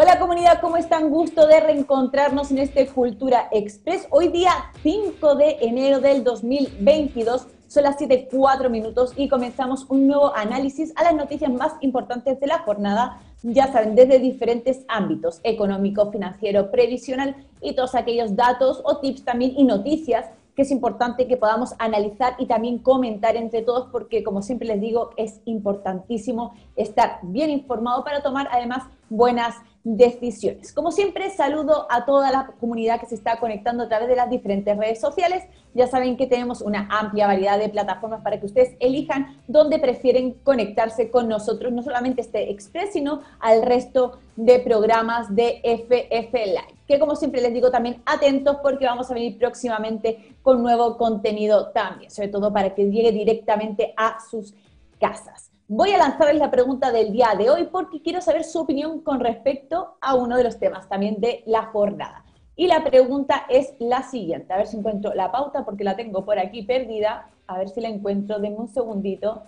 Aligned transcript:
Hola 0.00 0.20
comunidad, 0.20 0.60
¿cómo 0.60 0.76
están? 0.76 1.10
Gusto 1.10 1.48
de 1.48 1.58
reencontrarnos 1.58 2.52
en 2.52 2.58
este 2.58 2.86
Cultura 2.86 3.48
Express. 3.50 4.06
Hoy 4.10 4.28
día 4.28 4.52
5 4.84 5.34
de 5.34 5.56
enero 5.60 5.98
del 5.98 6.22
2022, 6.22 7.48
son 7.66 7.82
las 7.82 7.98
7.4 7.98 8.70
minutos 8.70 9.12
y 9.16 9.28
comenzamos 9.28 9.86
un 9.88 10.06
nuevo 10.06 10.32
análisis 10.36 10.92
a 10.94 11.02
las 11.02 11.16
noticias 11.16 11.50
más 11.50 11.72
importantes 11.80 12.38
de 12.38 12.46
la 12.46 12.60
jornada, 12.60 13.20
ya 13.42 13.72
saben, 13.72 13.96
desde 13.96 14.20
diferentes 14.20 14.84
ámbitos, 14.86 15.40
económico, 15.42 16.12
financiero, 16.12 16.70
previsional 16.70 17.34
y 17.60 17.74
todos 17.74 17.96
aquellos 17.96 18.36
datos 18.36 18.80
o 18.84 18.98
tips 18.98 19.24
también 19.24 19.54
y 19.56 19.64
noticias 19.64 20.26
que 20.58 20.62
es 20.62 20.72
importante 20.72 21.28
que 21.28 21.36
podamos 21.36 21.74
analizar 21.78 22.34
y 22.36 22.46
también 22.46 22.78
comentar 22.78 23.36
entre 23.36 23.62
todos, 23.62 23.86
porque 23.92 24.24
como 24.24 24.42
siempre 24.42 24.66
les 24.66 24.80
digo, 24.80 25.10
es 25.16 25.40
importantísimo 25.44 26.52
estar 26.74 27.20
bien 27.22 27.50
informado 27.50 28.02
para 28.02 28.22
tomar 28.24 28.48
además 28.50 28.82
buenas 29.08 29.54
decisiones. 29.96 30.74
Como 30.74 30.92
siempre, 30.92 31.30
saludo 31.30 31.86
a 31.88 32.04
toda 32.04 32.30
la 32.30 32.46
comunidad 32.60 33.00
que 33.00 33.06
se 33.06 33.14
está 33.14 33.40
conectando 33.40 33.84
a 33.84 33.88
través 33.88 34.08
de 34.08 34.16
las 34.16 34.28
diferentes 34.28 34.76
redes 34.76 35.00
sociales. 35.00 35.44
Ya 35.72 35.86
saben 35.86 36.18
que 36.18 36.26
tenemos 36.26 36.60
una 36.60 36.86
amplia 36.90 37.26
variedad 37.26 37.58
de 37.58 37.70
plataformas 37.70 38.20
para 38.22 38.38
que 38.38 38.44
ustedes 38.44 38.76
elijan 38.80 39.40
dónde 39.46 39.78
prefieren 39.78 40.34
conectarse 40.44 41.10
con 41.10 41.26
nosotros, 41.26 41.72
no 41.72 41.82
solamente 41.82 42.20
este 42.20 42.50
Express, 42.50 42.92
sino 42.92 43.22
al 43.40 43.62
resto 43.62 44.18
de 44.36 44.58
programas 44.58 45.34
de 45.34 45.62
FF 45.64 46.34
Live. 46.34 46.74
Que 46.86 46.98
como 46.98 47.16
siempre 47.16 47.40
les 47.40 47.54
digo 47.54 47.70
también 47.70 48.02
atentos 48.04 48.58
porque 48.62 48.84
vamos 48.84 49.10
a 49.10 49.14
venir 49.14 49.38
próximamente 49.38 50.36
con 50.42 50.62
nuevo 50.62 50.98
contenido 50.98 51.70
también, 51.70 52.10
sobre 52.10 52.28
todo 52.28 52.52
para 52.52 52.74
que 52.74 52.90
llegue 52.90 53.12
directamente 53.12 53.94
a 53.96 54.18
sus 54.20 54.54
casas. 55.00 55.47
Voy 55.70 55.90
a 55.92 55.98
lanzarles 55.98 56.38
la 56.38 56.50
pregunta 56.50 56.90
del 56.90 57.12
día 57.12 57.34
de 57.36 57.50
hoy 57.50 57.64
porque 57.70 58.00
quiero 58.00 58.22
saber 58.22 58.42
su 58.44 58.58
opinión 58.58 59.02
con 59.02 59.20
respecto 59.20 59.98
a 60.00 60.14
uno 60.14 60.38
de 60.38 60.44
los 60.44 60.58
temas 60.58 60.88
también 60.88 61.20
de 61.20 61.42
la 61.44 61.66
jornada. 61.66 62.24
Y 62.56 62.68
la 62.68 62.82
pregunta 62.82 63.44
es 63.50 63.74
la 63.78 64.02
siguiente. 64.02 64.50
A 64.50 64.56
ver 64.56 64.66
si 64.66 64.78
encuentro 64.78 65.12
la 65.12 65.30
pauta 65.30 65.66
porque 65.66 65.84
la 65.84 65.94
tengo 65.94 66.24
por 66.24 66.38
aquí 66.38 66.62
perdida. 66.62 67.28
A 67.46 67.58
ver 67.58 67.68
si 67.68 67.82
la 67.82 67.88
encuentro. 67.88 68.38
Denme 68.38 68.56
un 68.56 68.68
segundito. 68.68 69.42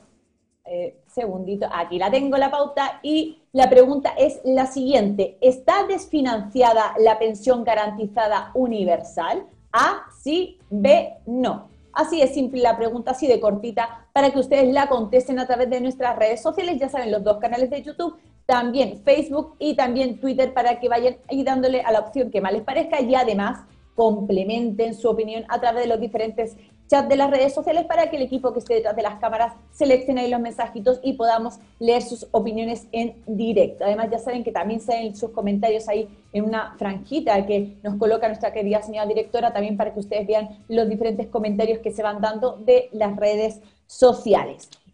Eh, 0.67 1.01
segundito. 1.07 1.67
Aquí 1.73 1.99
la 1.99 2.11
tengo 2.11 2.37
la 2.37 2.51
pauta. 2.51 3.01
Y 3.03 3.39
la 3.53 3.71
pregunta 3.71 4.11
es 4.19 4.43
la 4.45 4.67
siguiente. 4.67 5.39
¿Está 5.41 5.87
desfinanciada 5.89 6.93
la 6.99 7.19
pensión 7.19 7.65
garantizada 7.65 8.51
universal? 8.53 9.47
A, 9.73 10.03
sí, 10.23 10.59
B, 10.69 11.15
no. 11.25 11.71
Así 11.95 12.21
es 12.21 12.35
simple 12.35 12.61
la 12.61 12.77
pregunta, 12.77 13.13
así 13.13 13.27
de 13.27 13.41
cortita, 13.41 14.00
para 14.13 14.31
que 14.31 14.39
ustedes 14.39 14.73
la 14.73 14.89
contesten 14.89 15.39
a 15.39 15.47
través 15.47 15.71
de 15.71 15.81
nuestras 15.81 16.17
redes 16.17 16.43
sociales. 16.43 16.79
Ya 16.79 16.89
saben, 16.89 17.11
los 17.11 17.25
dos 17.25 17.39
canales 17.39 17.71
de 17.71 17.83
YouTube, 17.83 18.17
también 18.47 19.01
Facebook 19.05 19.55
y 19.59 19.75
también 19.75 20.19
Twitter, 20.19 20.53
para 20.53 20.81
que 20.81 20.89
vayan 20.89 21.17
ahí 21.29 21.43
dándole 21.43 21.83
a 21.83 21.93
la 21.93 22.01
opción 22.01 22.31
que 22.31 22.41
más 22.41 22.53
les 22.53 22.63
parezca 22.63 23.01
y 23.01 23.15
además 23.15 23.61
complementen 23.95 24.95
su 24.95 25.09
opinión 25.09 25.45
a 25.49 25.61
través 25.61 25.83
de 25.83 25.89
los 25.89 26.01
diferentes 26.01 26.57
chat 26.91 27.09
de 27.09 27.17
las 27.17 27.31
redes 27.31 27.55
sociales 27.55 27.85
para 27.85 28.11
que 28.11 28.17
el 28.17 28.23
equipo 28.23 28.53
que 28.53 28.59
esté 28.59 28.75
detrás 28.75 28.97
de 28.97 29.03
las 29.03 29.21
cámaras 29.21 29.55
seleccione 29.71 30.23
ahí 30.23 30.31
los 30.31 30.41
mensajitos 30.41 30.99
y 31.05 31.13
podamos 31.13 31.61
leer 31.79 32.03
sus 32.03 32.27
opiniones 32.33 32.89
en 32.91 33.15
directo. 33.27 33.85
Además, 33.85 34.09
ya 34.11 34.19
saben 34.19 34.43
que 34.43 34.51
también 34.51 34.81
salen 34.81 35.15
sus 35.15 35.31
comentarios 35.31 35.89
ahí 35.89 36.09
en 36.33 36.45
una 36.45 36.75
franjita 36.79 37.47
que 37.47 37.77
nos 37.85 37.95
coloca 37.95 38.27
nuestra 38.27 38.53
querida 38.53 38.83
señora 38.83 39.07
directora, 39.07 39.53
también 39.53 39.77
para 39.77 39.95
que 39.95 40.01
ustedes 40.01 40.27
vean 40.27 40.65
los 40.69 40.89
diferentes 40.89 41.29
comentarios 41.29 41.79
que 41.79 41.93
se 41.93 42.03
van 42.03 42.21
dando 42.21 42.57
de 42.57 42.89
las 42.93 43.15
redes 43.17 43.55
sociales. 43.55 43.80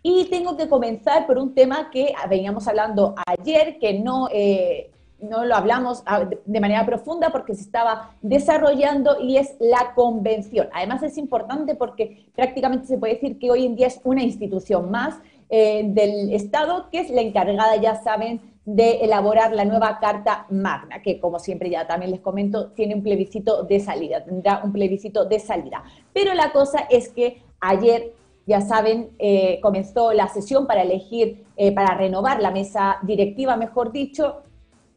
Y 0.02 0.24
tengo 0.30 0.56
que 0.56 0.68
comenzar 0.68 1.26
por 1.26 1.36
un 1.36 1.54
tema 1.54 1.90
que 1.90 2.14
veníamos 2.30 2.66
hablando 2.66 3.14
ayer, 3.26 3.78
que 3.78 3.98
no 3.98 4.28
eh, 4.32 4.90
no 5.20 5.44
lo 5.44 5.54
hablamos 5.54 6.02
ah, 6.06 6.28
de 6.44 6.60
manera 6.60 6.84
profunda 6.84 7.30
porque 7.30 7.54
se 7.54 7.62
estaba 7.62 8.10
desarrollando 8.22 9.18
y 9.20 9.36
es 9.36 9.56
la 9.60 9.92
convención. 9.94 10.68
Además 10.72 11.02
es 11.02 11.18
importante 11.18 11.74
porque 11.74 12.26
prácticamente 12.34 12.86
se 12.86 12.98
puede 12.98 13.14
decir 13.14 13.38
que 13.38 13.50
hoy 13.50 13.66
en 13.66 13.76
día 13.76 13.86
es 13.86 14.00
una 14.04 14.22
institución 14.22 14.90
más 14.90 15.18
eh, 15.48 15.84
del 15.86 16.32
Estado 16.32 16.88
que 16.90 17.00
es 17.00 17.10
la 17.10 17.20
encargada, 17.20 17.76
ya 17.76 18.02
saben, 18.02 18.40
de 18.64 18.98
elaborar 19.02 19.52
la 19.52 19.64
nueva 19.64 19.98
Carta 20.00 20.46
Magna, 20.50 21.00
que 21.00 21.20
como 21.20 21.38
siempre 21.38 21.70
ya 21.70 21.86
también 21.86 22.10
les 22.10 22.20
comento, 22.20 22.70
tiene 22.70 22.94
un 22.94 23.02
plebiscito 23.02 23.62
de 23.62 23.78
salida, 23.78 24.24
tendrá 24.24 24.60
un 24.64 24.72
plebiscito 24.72 25.24
de 25.24 25.38
salida. 25.38 25.84
Pero 26.12 26.34
la 26.34 26.52
cosa 26.52 26.80
es 26.90 27.08
que 27.08 27.42
ayer 27.60 28.12
ya 28.46 28.60
saben, 28.60 29.10
eh, 29.18 29.58
comenzó 29.60 30.12
la 30.12 30.28
sesión 30.28 30.66
para 30.66 30.82
elegir, 30.82 31.44
eh, 31.56 31.72
para 31.72 31.94
renovar 31.94 32.40
la 32.40 32.52
mesa 32.52 32.98
directiva, 33.02 33.56
mejor 33.56 33.90
dicho, 33.90 34.42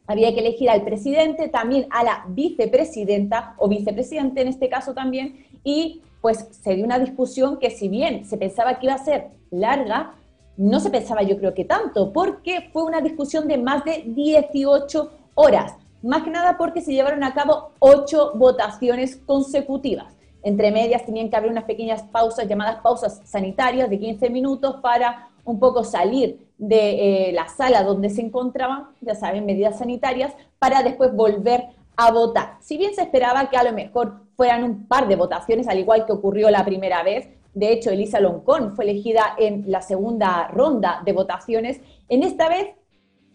había 0.06 0.32
que 0.32 0.40
elegir 0.40 0.70
al 0.70 0.82
presidente, 0.82 1.48
también 1.48 1.86
a 1.90 2.04
la 2.04 2.24
vicepresidenta 2.28 3.54
o 3.58 3.68
vicepresidente 3.68 4.40
en 4.40 4.48
este 4.48 4.68
caso 4.68 4.94
también, 4.94 5.46
y 5.64 6.00
pues 6.20 6.48
se 6.50 6.74
dio 6.74 6.84
una 6.84 6.98
discusión 6.98 7.58
que 7.58 7.70
si 7.70 7.88
bien 7.88 8.24
se 8.24 8.36
pensaba 8.36 8.78
que 8.78 8.86
iba 8.86 8.94
a 8.94 9.04
ser 9.04 9.28
larga, 9.50 10.14
no 10.56 10.78
se 10.78 10.90
pensaba 10.90 11.22
yo 11.22 11.36
creo 11.38 11.54
que 11.54 11.64
tanto, 11.64 12.12
porque 12.12 12.68
fue 12.72 12.84
una 12.84 13.00
discusión 13.00 13.48
de 13.48 13.58
más 13.58 13.84
de 13.84 14.04
18 14.06 15.10
horas, 15.34 15.74
más 16.02 16.22
que 16.22 16.30
nada 16.30 16.56
porque 16.56 16.82
se 16.82 16.92
llevaron 16.92 17.24
a 17.24 17.34
cabo 17.34 17.72
ocho 17.78 18.32
votaciones 18.34 19.16
consecutivas. 19.16 20.14
Entre 20.42 20.70
medias 20.70 21.04
tenían 21.04 21.28
que 21.28 21.36
haber 21.36 21.50
unas 21.50 21.64
pequeñas 21.64 22.02
pausas 22.02 22.48
llamadas 22.48 22.80
pausas 22.82 23.20
sanitarias 23.24 23.90
de 23.90 23.98
15 23.98 24.30
minutos 24.30 24.76
para 24.82 25.28
un 25.44 25.58
poco 25.58 25.84
salir 25.84 26.46
de 26.58 27.28
eh, 27.28 27.32
la 27.32 27.48
sala 27.48 27.82
donde 27.82 28.10
se 28.10 28.20
encontraban, 28.20 28.88
ya 29.00 29.14
saben, 29.14 29.46
medidas 29.46 29.78
sanitarias, 29.78 30.32
para 30.58 30.82
después 30.82 31.14
volver 31.14 31.68
a 31.96 32.10
votar. 32.12 32.56
Si 32.60 32.76
bien 32.76 32.94
se 32.94 33.02
esperaba 33.02 33.50
que 33.50 33.56
a 33.56 33.64
lo 33.64 33.72
mejor 33.72 34.20
fueran 34.36 34.64
un 34.64 34.86
par 34.86 35.08
de 35.08 35.16
votaciones, 35.16 35.68
al 35.68 35.78
igual 35.78 36.06
que 36.06 36.12
ocurrió 36.12 36.50
la 36.50 36.64
primera 36.64 37.02
vez, 37.02 37.28
de 37.54 37.72
hecho 37.72 37.90
Elisa 37.90 38.20
Loncón 38.20 38.74
fue 38.74 38.84
elegida 38.84 39.34
en 39.38 39.64
la 39.66 39.82
segunda 39.82 40.48
ronda 40.48 41.02
de 41.04 41.12
votaciones, 41.12 41.80
en 42.08 42.22
esta 42.22 42.48
vez 42.48 42.68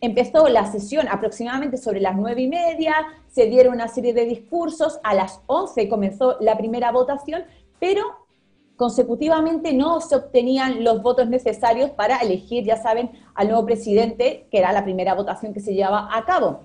empezó 0.05 0.47
la 0.47 0.71
sesión 0.71 1.07
aproximadamente 1.07 1.77
sobre 1.77 1.99
las 1.99 2.16
nueve 2.16 2.41
y 2.41 2.47
media, 2.47 2.95
se 3.27 3.47
dieron 3.47 3.73
una 3.73 3.88
serie 3.88 4.13
de 4.13 4.25
discursos, 4.25 4.99
a 5.03 5.13
las 5.13 5.41
once 5.47 5.89
comenzó 5.89 6.38
la 6.39 6.57
primera 6.57 6.91
votación, 6.91 7.43
pero 7.79 8.03
consecutivamente 8.75 9.73
no 9.73 10.01
se 10.01 10.16
obtenían 10.16 10.83
los 10.83 11.01
votos 11.01 11.29
necesarios 11.29 11.91
para 11.91 12.17
elegir, 12.17 12.66
ya 12.66 12.77
saben, 12.77 13.11
al 13.33 13.47
nuevo 13.47 13.66
presidente, 13.66 14.47
que 14.51 14.57
era 14.57 14.73
la 14.73 14.83
primera 14.83 15.13
votación 15.13 15.53
que 15.53 15.59
se 15.59 15.73
llevaba 15.73 16.09
a 16.11 16.25
cabo. 16.25 16.61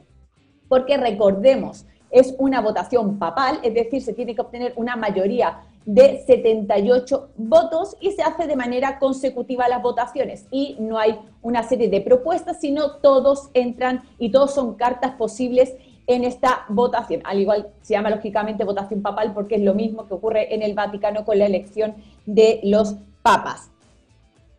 Porque 0.68 0.96
recordemos, 0.96 1.86
es 2.10 2.34
una 2.38 2.60
votación 2.60 3.18
papal, 3.18 3.60
es 3.62 3.74
decir, 3.74 4.02
se 4.02 4.12
tiene 4.12 4.34
que 4.34 4.40
obtener 4.40 4.72
una 4.76 4.96
mayoría 4.96 5.60
de 5.86 6.22
78 6.26 7.30
votos 7.36 7.96
y 8.00 8.12
se 8.12 8.22
hace 8.22 8.46
de 8.46 8.56
manera 8.56 8.98
consecutiva 8.98 9.68
las 9.68 9.82
votaciones 9.82 10.46
y 10.50 10.76
no 10.78 10.98
hay 10.98 11.18
una 11.42 11.62
serie 11.62 11.88
de 11.88 12.00
propuestas, 12.00 12.60
sino 12.60 12.96
todos 12.96 13.50
entran 13.54 14.02
y 14.19 14.30
todos 14.30 14.54
son 14.54 14.74
cartas 14.74 15.12
posibles 15.12 15.74
en 16.06 16.24
esta 16.24 16.64
votación. 16.69 17.22
Al 17.24 17.38
igual 17.38 17.69
se 17.82 17.94
llama 17.94 18.10
lógicamente 18.10 18.64
votación 18.64 19.00
papal 19.00 19.32
porque 19.32 19.56
es 19.56 19.62
lo 19.62 19.74
mismo 19.74 20.06
que 20.06 20.14
ocurre 20.14 20.54
en 20.54 20.62
el 20.62 20.74
Vaticano 20.74 21.24
con 21.24 21.38
la 21.38 21.46
elección 21.46 21.94
de 22.26 22.60
los 22.64 22.96
papas. 23.22 23.70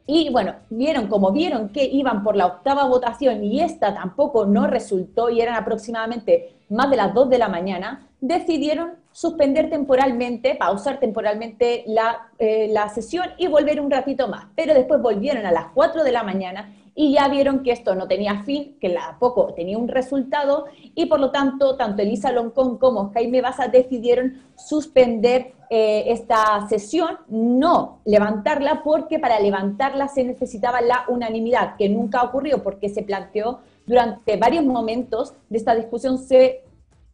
Y 0.07 0.29
bueno, 0.29 0.55
vieron 0.69 1.07
como 1.07 1.31
vieron 1.31 1.69
que 1.69 1.85
iban 1.85 2.23
por 2.23 2.35
la 2.35 2.47
octava 2.47 2.85
votación 2.85 3.43
y 3.43 3.61
esta 3.61 3.93
tampoco 3.93 4.45
no 4.45 4.65
resultó 4.67 5.29
y 5.29 5.41
eran 5.41 5.55
aproximadamente 5.55 6.55
más 6.69 6.89
de 6.89 6.97
las 6.97 7.13
2 7.13 7.29
de 7.29 7.37
la 7.37 7.49
mañana, 7.49 8.09
decidieron 8.19 9.00
suspender 9.11 9.69
temporalmente, 9.69 10.55
pausar 10.55 10.99
temporalmente 10.99 11.83
la, 11.87 12.29
eh, 12.39 12.69
la 12.71 12.89
sesión 12.89 13.25
y 13.37 13.47
volver 13.47 13.81
un 13.81 13.91
ratito 13.91 14.27
más. 14.27 14.45
Pero 14.55 14.73
después 14.73 15.01
volvieron 15.01 15.45
a 15.45 15.51
las 15.51 15.67
4 15.73 16.03
de 16.03 16.11
la 16.11 16.23
mañana 16.23 16.73
y 16.93 17.13
ya 17.13 17.27
vieron 17.29 17.63
que 17.63 17.71
esto 17.71 17.95
no 17.95 18.07
tenía 18.07 18.43
fin, 18.43 18.77
que 18.79 18.89
la 18.89 19.17
poco 19.19 19.53
tenía 19.53 19.77
un 19.77 19.87
resultado 19.87 20.65
y 20.93 21.05
por 21.05 21.19
lo 21.19 21.31
tanto 21.31 21.77
tanto 21.77 22.01
Elisa 22.01 22.31
Loncón 22.31 22.77
como 22.77 23.11
Jaime 23.13 23.41
Baza 23.41 23.67
decidieron 23.67 24.41
suspender 24.55 25.53
eh, 25.69 26.11
esta 26.11 26.67
sesión, 26.67 27.17
no 27.29 27.99
levantarla 28.03 28.83
porque 28.83 29.19
para 29.19 29.39
levantarla 29.39 30.09
se 30.09 30.25
necesitaba 30.25 30.81
la 30.81 31.05
unanimidad, 31.07 31.77
que 31.77 31.87
nunca 31.87 32.23
ocurrió 32.23 32.61
porque 32.61 32.89
se 32.89 33.03
planteó 33.03 33.59
durante 33.85 34.35
varios 34.35 34.65
momentos 34.65 35.33
de 35.49 35.57
esta 35.57 35.73
discusión 35.75 36.17
se 36.17 36.63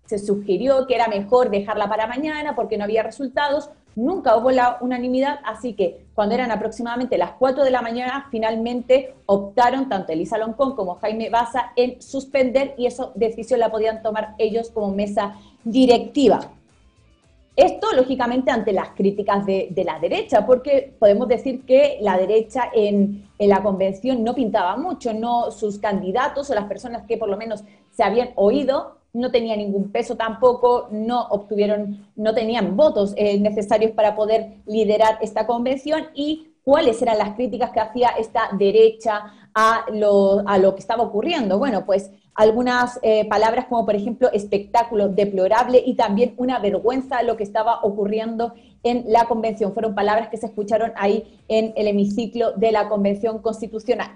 se 0.08 0.18
sugirió 0.18 0.88
que 0.88 0.96
era 0.96 1.08
mejor 1.08 1.52
dejarla 1.52 1.88
para 1.88 2.08
mañana 2.08 2.56
porque 2.56 2.78
no 2.78 2.86
había 2.86 3.04
resultados, 3.04 3.70
nunca 3.96 4.38
hubo 4.38 4.52
la 4.52 4.78
unanimidad, 4.82 5.40
así 5.44 5.74
que 5.74 6.06
cuando 6.16 6.36
eran 6.36 6.52
aproximadamente 6.52 7.18
las 7.18 7.32
4 7.34 7.64
de 7.64 7.72
la 7.72 7.82
mañana, 7.82 8.28
finalmente 8.32 9.16
optaron 9.26 9.90
tanto 9.90 10.14
Elisa 10.14 10.38
Loncón 10.38 10.76
como 10.76 10.96
Jaime 10.96 11.30
Baza 11.30 11.74
en 11.76 12.02
suspender 12.02 12.74
y 12.78 12.86
esa 12.86 13.12
decisión 13.16 13.60
la 13.60 13.70
podían 13.70 14.02
tomar 14.02 14.36
ellos 14.38 14.72
como 14.72 14.94
mesa 14.94 15.36
directiva. 15.64 16.40
Esto, 17.58 17.88
lógicamente, 17.96 18.52
ante 18.52 18.72
las 18.72 18.90
críticas 18.90 19.44
de, 19.44 19.74
la 19.84 19.98
derecha, 19.98 20.46
porque 20.46 20.94
podemos 21.00 21.28
decir 21.28 21.66
que 21.66 21.98
la 22.02 22.16
derecha 22.16 22.70
en, 22.72 23.28
en, 23.40 23.50
la 23.50 23.64
convención 23.64 24.24
no 24.24 24.36
pintaba 24.36 24.78
mucho, 24.78 25.12
no 25.12 25.50
sus 25.50 25.80
candidatos 25.80 26.52
o 26.52 26.54
las 26.54 26.66
personas 26.66 27.08
que 27.08 27.18
por 27.18 27.28
lo 27.28 27.36
menos 27.36 27.64
se 27.90 28.04
habían 28.04 28.30
oído, 28.36 28.98
no 29.18 29.32
tenía 29.32 29.58
ningún 29.58 29.92
peso 29.92 30.16
tampoco, 30.16 30.90
no 30.92 31.28
obtuvieron, 31.30 32.08
no 32.16 32.36
tenían 32.36 32.78
votos 32.78 33.14
eh, 33.18 33.40
necesarios 33.40 33.92
para 33.92 34.16
poder 34.16 34.58
liderar 34.68 35.18
esta 35.22 35.48
convención 35.48 36.08
y 36.14 36.54
cuáles 36.64 37.02
eran 37.02 37.18
las 37.18 37.34
críticas 37.36 37.72
que 37.72 37.80
hacía 37.80 38.10
esta 38.10 38.50
derecha 38.58 39.34
a 39.56 39.86
lo, 39.92 40.48
a 40.48 40.60
lo 40.60 40.76
que 40.76 40.82
estaba 40.82 41.02
ocurriendo. 41.02 41.58
Bueno, 41.58 41.84
pues 41.84 42.12
algunas 42.36 43.00
eh, 43.02 43.28
palabras 43.28 43.66
como 43.66 43.86
por 43.86 43.96
ejemplo 43.96 44.32
espectáculo 44.32 45.10
deplorable 45.10 45.82
y 45.84 45.96
también 45.96 46.36
una 46.38 46.60
vergüenza 46.60 47.24
lo 47.24 47.38
que 47.38 47.44
estaba 47.44 47.80
ocurriendo 47.82 48.54
en 48.84 49.06
la 49.08 49.26
convención. 49.26 49.74
Fueron 49.74 49.96
palabras 49.96 50.30
que 50.30 50.38
se 50.38 50.46
escucharon 50.46 50.92
ahí 50.96 51.42
en 51.48 51.74
el 51.76 51.88
hemiciclo 51.88 52.52
de 52.52 52.72
la 52.72 52.88
convención 52.88 53.40
constitucional. 53.40 54.12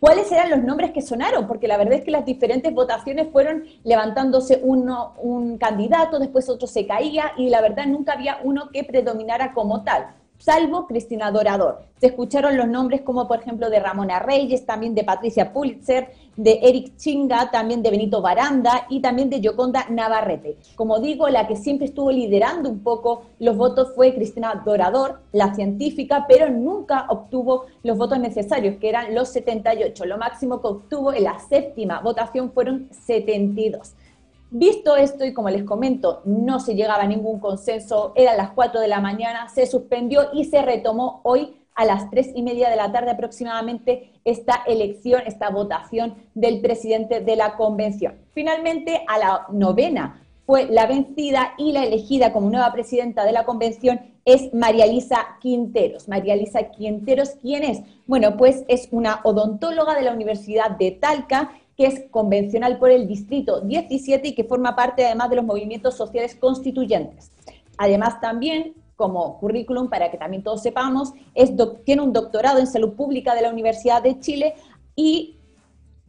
¿Cuáles 0.00 0.30
eran 0.30 0.50
los 0.50 0.62
nombres 0.62 0.92
que 0.92 1.02
sonaron? 1.02 1.48
Porque 1.48 1.66
la 1.66 1.76
verdad 1.76 1.94
es 1.94 2.04
que 2.04 2.12
las 2.12 2.24
diferentes 2.24 2.72
votaciones 2.72 3.28
fueron 3.32 3.64
levantándose 3.82 4.60
uno, 4.62 5.14
un 5.20 5.58
candidato, 5.58 6.20
después 6.20 6.48
otro 6.48 6.68
se 6.68 6.86
caía 6.86 7.32
y 7.36 7.50
la 7.50 7.60
verdad 7.60 7.86
nunca 7.86 8.12
había 8.12 8.38
uno 8.44 8.70
que 8.72 8.84
predominara 8.84 9.52
como 9.52 9.82
tal 9.82 10.14
salvo 10.38 10.86
Cristina 10.86 11.30
Dorador. 11.30 11.82
Se 12.00 12.06
escucharon 12.06 12.56
los 12.56 12.68
nombres 12.68 13.02
como 13.02 13.26
por 13.26 13.40
ejemplo 13.40 13.70
de 13.70 13.80
Ramona 13.80 14.20
Reyes, 14.20 14.64
también 14.64 14.94
de 14.94 15.04
Patricia 15.04 15.52
Pulitzer, 15.52 16.10
de 16.36 16.60
Eric 16.62 16.96
Chinga, 16.96 17.50
también 17.50 17.82
de 17.82 17.90
Benito 17.90 18.22
Baranda 18.22 18.86
y 18.88 19.00
también 19.00 19.28
de 19.28 19.40
Yoconda 19.40 19.86
Navarrete. 19.90 20.56
Como 20.76 21.00
digo, 21.00 21.28
la 21.28 21.48
que 21.48 21.56
siempre 21.56 21.86
estuvo 21.86 22.12
liderando 22.12 22.70
un 22.70 22.80
poco 22.80 23.24
los 23.40 23.56
votos 23.56 23.92
fue 23.96 24.14
Cristina 24.14 24.62
Dorador, 24.64 25.20
la 25.32 25.54
científica, 25.54 26.26
pero 26.28 26.48
nunca 26.48 27.06
obtuvo 27.08 27.66
los 27.82 27.98
votos 27.98 28.20
necesarios, 28.20 28.76
que 28.76 28.88
eran 28.88 29.14
los 29.14 29.30
78. 29.30 30.04
Lo 30.04 30.18
máximo 30.18 30.60
que 30.60 30.68
obtuvo 30.68 31.12
en 31.12 31.24
la 31.24 31.40
séptima 31.40 32.00
votación 32.00 32.52
fueron 32.52 32.88
72. 32.92 33.94
Visto 34.50 34.96
esto, 34.96 35.26
y 35.26 35.34
como 35.34 35.50
les 35.50 35.64
comento, 35.64 36.22
no 36.24 36.58
se 36.58 36.74
llegaba 36.74 37.02
a 37.02 37.06
ningún 37.06 37.38
consenso, 37.38 38.12
eran 38.14 38.38
las 38.38 38.50
4 38.52 38.80
de 38.80 38.88
la 38.88 39.00
mañana, 39.00 39.48
se 39.50 39.66
suspendió 39.66 40.28
y 40.32 40.44
se 40.44 40.62
retomó 40.62 41.20
hoy 41.22 41.54
a 41.74 41.84
las 41.84 42.10
3 42.10 42.32
y 42.34 42.42
media 42.42 42.70
de 42.70 42.76
la 42.76 42.90
tarde 42.90 43.10
aproximadamente 43.10 44.10
esta 44.24 44.62
elección, 44.66 45.22
esta 45.26 45.50
votación 45.50 46.14
del 46.34 46.60
presidente 46.60 47.20
de 47.20 47.36
la 47.36 47.56
convención. 47.56 48.14
Finalmente, 48.32 49.04
a 49.06 49.18
la 49.18 49.46
novena 49.50 50.22
fue 50.46 50.64
la 50.64 50.86
vencida 50.86 51.52
y 51.58 51.72
la 51.72 51.84
elegida 51.84 52.32
como 52.32 52.48
nueva 52.48 52.72
presidenta 52.72 53.26
de 53.26 53.32
la 53.32 53.44
convención 53.44 54.00
es 54.24 54.52
María 54.54 54.86
Elisa 54.86 55.36
Quinteros. 55.40 56.08
María 56.08 56.32
Elisa 56.34 56.70
Quinteros, 56.70 57.36
¿quién 57.42 57.64
es? 57.64 57.82
Bueno, 58.06 58.36
pues 58.38 58.64
es 58.66 58.88
una 58.90 59.20
odontóloga 59.24 59.94
de 59.94 60.02
la 60.02 60.12
Universidad 60.12 60.70
de 60.70 60.92
Talca 60.92 61.50
que 61.78 61.86
es 61.86 62.10
convencional 62.10 62.76
por 62.80 62.90
el 62.90 63.06
Distrito 63.06 63.60
17 63.60 64.28
y 64.28 64.34
que 64.34 64.42
forma 64.42 64.74
parte 64.74 65.06
además 65.06 65.30
de 65.30 65.36
los 65.36 65.44
movimientos 65.44 65.94
sociales 65.94 66.34
constituyentes. 66.34 67.30
Además 67.78 68.20
también, 68.20 68.74
como 68.96 69.38
currículum, 69.38 69.88
para 69.88 70.10
que 70.10 70.18
también 70.18 70.42
todos 70.42 70.60
sepamos, 70.60 71.12
es 71.36 71.52
tiene 71.84 72.02
un 72.02 72.12
doctorado 72.12 72.58
en 72.58 72.66
salud 72.66 72.94
pública 72.94 73.32
de 73.36 73.42
la 73.42 73.52
Universidad 73.52 74.02
de 74.02 74.18
Chile 74.18 74.54
y, 74.96 75.36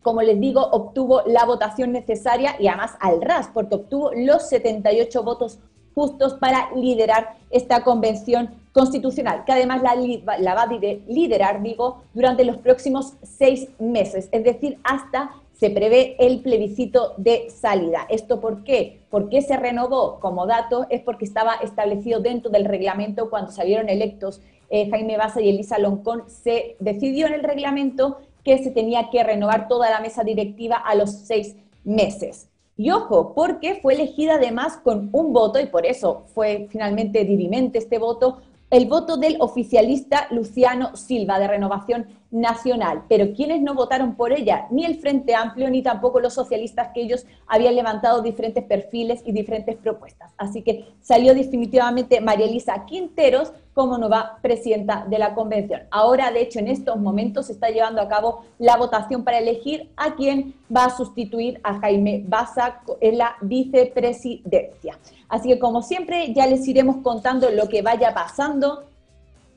como 0.02 0.24
les 0.24 0.40
digo, 0.40 0.60
obtuvo 0.60 1.22
la 1.28 1.46
votación 1.46 1.92
necesaria 1.92 2.56
y 2.60 2.68
además 2.68 2.96
al 3.00 3.22
RAS, 3.22 3.50
porque 3.54 3.76
obtuvo 3.76 4.12
los 4.16 4.50
78 4.50 5.22
votos 5.22 5.60
justos 5.94 6.34
para 6.34 6.72
liderar 6.76 7.38
esta 7.52 7.84
convención 7.84 8.56
constitucional, 8.72 9.44
que 9.46 9.52
además 9.52 9.84
la, 9.84 10.56
va 10.56 10.64
a 10.64 10.68
liderar, 10.68 11.62
digo, 11.62 12.02
durante 12.16 12.44
los 12.44 12.58
próximos 12.58 13.14
seis 13.22 13.70
meses, 13.78 14.30
es 14.32 14.44
decir, 14.44 14.80
hasta 14.84 15.32
se 15.60 15.70
prevé 15.70 16.16
el 16.20 16.40
plebiscito 16.40 17.14
de 17.18 17.50
salida. 17.50 18.06
¿Esto 18.10 18.40
por 18.40 18.64
qué? 18.64 19.02
¿Por 19.10 19.28
qué 19.28 19.42
se 19.42 19.58
renovó 19.58 20.20
como 20.22 20.46
dato? 20.46 20.88
Es 20.90 21.02
porque 21.02 21.26
estaba 21.26 21.56
establecido 21.56 22.22
dentro 22.22 22.50
del 22.50 22.64
reglamento 22.64 23.30
cuando 23.30 23.52
salieron 23.52 23.90
electos 23.90 24.42
eh, 24.70 24.90
Jaime 24.90 25.18
Baza 25.18 25.42
y 25.42 25.50
Elisa 25.50 25.80
Loncón, 25.80 26.24
se 26.28 26.76
decidió 26.80 27.28
en 27.28 27.34
el 27.34 27.44
reglamento 27.44 28.20
que 28.44 28.58
se 28.60 28.72
tenía 28.72 29.10
que 29.10 29.24
renovar 29.24 29.68
toda 29.68 29.90
la 29.90 30.00
mesa 30.00 30.24
directiva 30.24 30.76
a 30.78 30.96
los 30.96 31.12
seis 31.12 31.56
meses. 31.84 32.50
Y 32.78 32.92
ojo, 32.92 33.34
porque 33.34 33.80
fue 33.82 33.96
elegida 33.96 34.36
además 34.36 34.78
con 34.78 35.10
un 35.12 35.34
voto, 35.34 35.60
y 35.60 35.66
por 35.66 35.86
eso 35.86 36.24
fue 36.34 36.68
finalmente 36.70 37.26
dirimente 37.26 37.80
este 37.80 37.98
voto, 37.98 38.42
el 38.70 38.86
voto 38.86 39.18
del 39.18 39.38
oficialista 39.40 40.28
Luciano 40.30 40.96
Silva 40.96 41.40
de 41.40 41.48
Renovación 41.48 42.08
Nacional. 42.32 43.04
Pero 43.10 43.34
quienes 43.34 43.62
no 43.62 43.74
votaron 43.74 44.16
por 44.16 44.32
ella, 44.32 44.68
ni 44.70 44.86
el 44.86 45.00
Frente 45.00 45.36
Amplio, 45.36 45.70
ni 45.70 45.82
tampoco 45.82 46.20
los 46.20 46.34
socialistas 46.34 46.90
que 46.94 47.02
ellos 47.02 47.26
habían 47.48 47.76
levantado 47.76 48.22
diferentes 48.22 48.64
perfiles 48.64 49.22
y 49.26 49.32
diferentes 49.32 49.76
propuestas. 49.78 50.32
Así 50.38 50.62
que 50.62 50.86
salió 51.02 51.34
definitivamente 51.34 52.22
María 52.22 52.46
Elisa 52.46 52.86
Quinteros 52.86 53.52
como 53.74 53.98
nueva 53.98 54.40
presidenta 54.42 55.06
de 55.10 55.18
la 55.18 55.34
convención. 55.34 55.84
Ahora, 55.90 56.32
de 56.32 56.42
hecho, 56.42 56.60
en 56.60 56.68
estos 56.68 56.98
momentos 56.98 57.48
se 57.48 57.54
está 57.54 57.70
llevando 57.70 58.02
a 58.02 58.10
cabo 58.10 58.44
la 58.58 58.76
votación 58.76 59.24
para 59.24 59.40
elegir 59.40 59.90
a 59.96 60.16
quién 60.16 60.54
va 60.76 60.86
a 60.86 60.90
sustituir 60.98 61.60
a 61.64 61.80
Jaime 61.80 62.24
Baza 62.28 62.82
en 63.00 63.18
la 63.18 63.38
vicepresidencia. 63.42 65.00
Así 65.30 65.50
que 65.50 65.60
como 65.60 65.82
siempre 65.82 66.34
ya 66.34 66.46
les 66.46 66.68
iremos 66.68 66.98
contando 66.98 67.50
lo 67.52 67.70
que 67.70 67.82
vaya 67.82 68.14
pasando. 68.14 68.84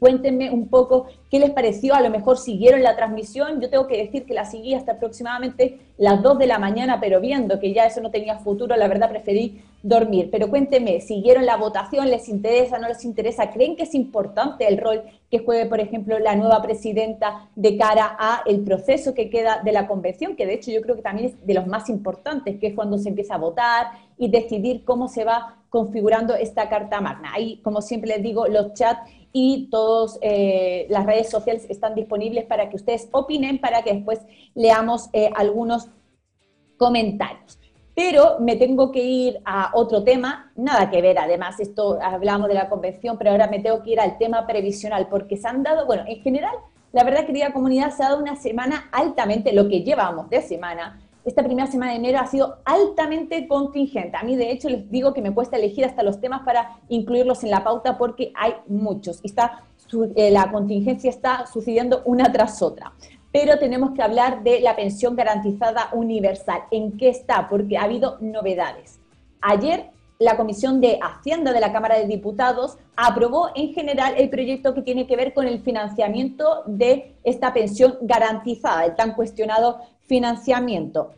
Cuéntenme 0.02 0.50
un 0.50 0.66
poco 0.66 1.06
qué 1.31 1.38
les 1.38 1.50
pareció, 1.50 1.94
a 1.94 2.00
lo 2.00 2.10
mejor 2.10 2.37
siguieron 2.37 2.82
la 2.82 2.96
transmisión. 2.96 3.60
Yo 3.60 3.70
tengo 3.70 3.87
que 3.87 3.99
decir 3.99 4.26
que 4.26 4.34
la 4.34 4.44
seguí 4.44 4.75
hasta 4.75 4.94
aproximadamente 4.94 5.78
las 5.96 6.20
2 6.20 6.40
de 6.40 6.49
la 6.49 6.58
mañana, 6.58 6.99
pero 7.00 7.20
viendo 7.20 7.60
que 7.60 7.72
ya 7.72 7.87
eso 7.87 8.00
no 8.00 8.10
tenía 8.10 8.40
futuro, 8.40 8.75
la 8.75 8.88
verdad 8.88 9.08
preferí 9.08 9.62
dormir. 9.81 10.28
Pero 10.32 10.50
cuéntenme, 10.50 11.00
¿siguieron 11.00 11.46
la 11.46 11.56
votación? 11.56 12.10
¿Les 12.10 12.28
interesa? 12.28 12.81
¿No 12.81 12.88
les 12.88 13.04
interesa? 13.04 13.52
¿Creen 13.52 13.76
que 13.76 13.84
es 13.84 13.94
importante 13.94 14.66
el 14.66 14.78
rol 14.78 15.04
que 15.31 15.38
juegue, 15.38 15.66
por 15.66 15.78
ejemplo, 15.78 16.19
la 16.19 16.34
nueva 16.34 16.60
presidenta 16.62 17.49
de 17.54 17.76
cara 17.76 18.16
a 18.19 18.43
el 18.44 18.62
proceso 18.62 19.14
que 19.14 19.31
queda 19.31 19.60
de 19.62 19.70
la 19.70 19.87
convención? 19.87 20.34
Que 20.34 20.46
de 20.46 20.54
hecho 20.54 20.72
yo 20.72 20.82
creo 20.82 20.96
que 20.96 21.02
también 21.02 21.28
es 21.28 21.46
de 21.46 21.54
los 21.54 21.69
más 21.69 21.88
importantes, 21.88 22.58
que 22.58 22.66
es 22.66 22.75
cuando 22.75 22.99
se 22.99 23.08
empieza 23.08 23.37
a 23.37 23.38
votar 23.38 23.93
y 24.19 24.28
decidir 24.28 24.82
cómo 24.84 25.06
se 25.06 25.25
va 25.25 25.58
configurando 25.70 26.34
esta 26.34 26.69
carta 26.69 27.00
magna. 27.00 27.32
Ahí, 27.32 27.60
como 27.62 27.81
siempre 27.81 28.08
les 28.08 28.22
digo, 28.22 28.46
los 28.46 28.75
chats 28.75 29.10
y 29.32 29.69
todas 29.70 30.19
eh, 30.20 30.87
las 30.90 31.06
redes 31.06 31.31
sociales 31.31 31.67
están 31.69 31.94
disponibles 31.94 32.44
para 32.44 32.69
que 32.69 32.76
ustedes 32.76 33.08
opinen, 33.12 33.58
para 33.61 33.82
que 33.82 33.94
después 33.94 34.20
leamos 34.55 35.08
eh, 35.12 35.31
algunos 35.34 35.88
comentarios. 36.76 37.58
Pero 37.94 38.38
me 38.40 38.56
tengo 38.56 38.90
que 38.90 39.02
ir 39.02 39.40
a 39.44 39.71
otro 39.75 40.02
tema, 40.02 40.50
nada 40.57 40.90
que 40.90 41.02
ver, 41.02 41.18
además, 41.18 41.61
esto 41.61 41.99
hablamos 42.00 42.49
de 42.49 42.54
la 42.54 42.68
convención, 42.68 43.18
pero 43.18 43.30
ahora 43.30 43.49
me 43.49 43.59
tengo 43.59 43.83
que 43.83 43.90
ir 43.90 44.00
al 44.00 44.16
tema 44.16 44.47
previsional, 44.47 45.09
porque 45.09 45.37
se 45.37 45.47
han 45.47 45.62
dado, 45.62 45.87
bueno, 45.87 46.04
en 46.07 46.23
general, 46.23 46.54
la 46.92 47.04
verdad, 47.04 47.26
querida 47.26 47.52
comunidad, 47.52 47.90
se 47.90 48.02
ha 48.02 48.09
dado 48.09 48.23
una 48.23 48.37
semana 48.37 48.88
altamente, 48.92 49.52
lo 49.52 49.68
que 49.68 49.83
llevamos 49.83 50.30
de 50.30 50.40
semana, 50.40 51.00
esta 51.25 51.43
primera 51.43 51.71
semana 51.71 51.93
de 51.93 51.99
enero 51.99 52.19
ha 52.19 52.26
sido 52.26 52.59
altamente 52.64 53.47
contingente. 53.47 54.17
A 54.17 54.23
mí, 54.23 54.37
de 54.37 54.50
hecho, 54.50 54.69
les 54.69 54.91
digo 54.91 55.14
que 55.14 55.23
me 55.23 55.33
cuesta 55.33 55.57
elegir 55.57 55.85
hasta 55.85 56.02
los 56.02 56.21
temas 56.21 56.43
para 56.43 56.79
incluirlos 56.88 57.45
en 57.45 57.50
la 57.50 57.62
pauta 57.62 57.97
porque 57.97 58.33
hay 58.35 58.55
muchos. 58.67 59.21
Y 59.23 59.29
está, 59.29 59.64
eh, 60.17 60.31
la 60.31 60.50
contingencia 60.50 61.11
está 61.11 61.47
sucediendo 61.47 62.02
una 62.05 62.33
tras 62.33 62.61
otra. 62.62 62.93
Pero 63.33 63.59
tenemos 63.59 63.93
que 63.93 64.02
hablar 64.02 64.43
de 64.43 64.61
la 64.61 64.76
pensión 64.76 65.17
garantizada 65.17 65.91
universal. 65.93 66.62
¿En 66.71 66.97
qué 66.97 67.09
está? 67.09 67.49
Porque 67.49 67.79
ha 67.79 67.85
habido 67.85 68.19
novedades. 68.21 68.99
Ayer 69.41 69.91
la 70.23 70.37
Comisión 70.37 70.81
de 70.81 70.99
Hacienda 71.02 71.52
de 71.52 71.61
la 71.61 71.73
Cámara 71.73 71.99
de 71.99 72.07
Diputados 72.07 72.79
aprobó 72.97 73.50
en 73.55 73.73
general 73.73 74.14
el 74.17 74.31
proyecto 74.31 74.73
que 74.73 74.83
tiene 74.83 75.07
que 75.07 75.17
ver 75.17 75.35
con 75.35 75.47
el 75.47 75.61
financiamiento 75.62 76.62
de 76.67 77.17
esta 77.25 77.52
pensión 77.52 77.99
garantizada, 78.02 78.85
el 78.85 78.95
tan 78.95 79.14
cuestionado 79.14 79.81
financiamiento. 80.12 81.14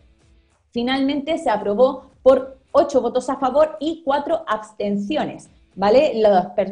Finalmente 0.70 1.36
se 1.38 1.50
aprobó 1.50 2.12
por 2.22 2.58
ocho 2.70 3.00
votos 3.00 3.28
a 3.28 3.38
favor 3.38 3.76
y 3.80 4.02
cuatro 4.04 4.44
abstenciones. 4.46 5.50
¿Vale? 5.74 6.22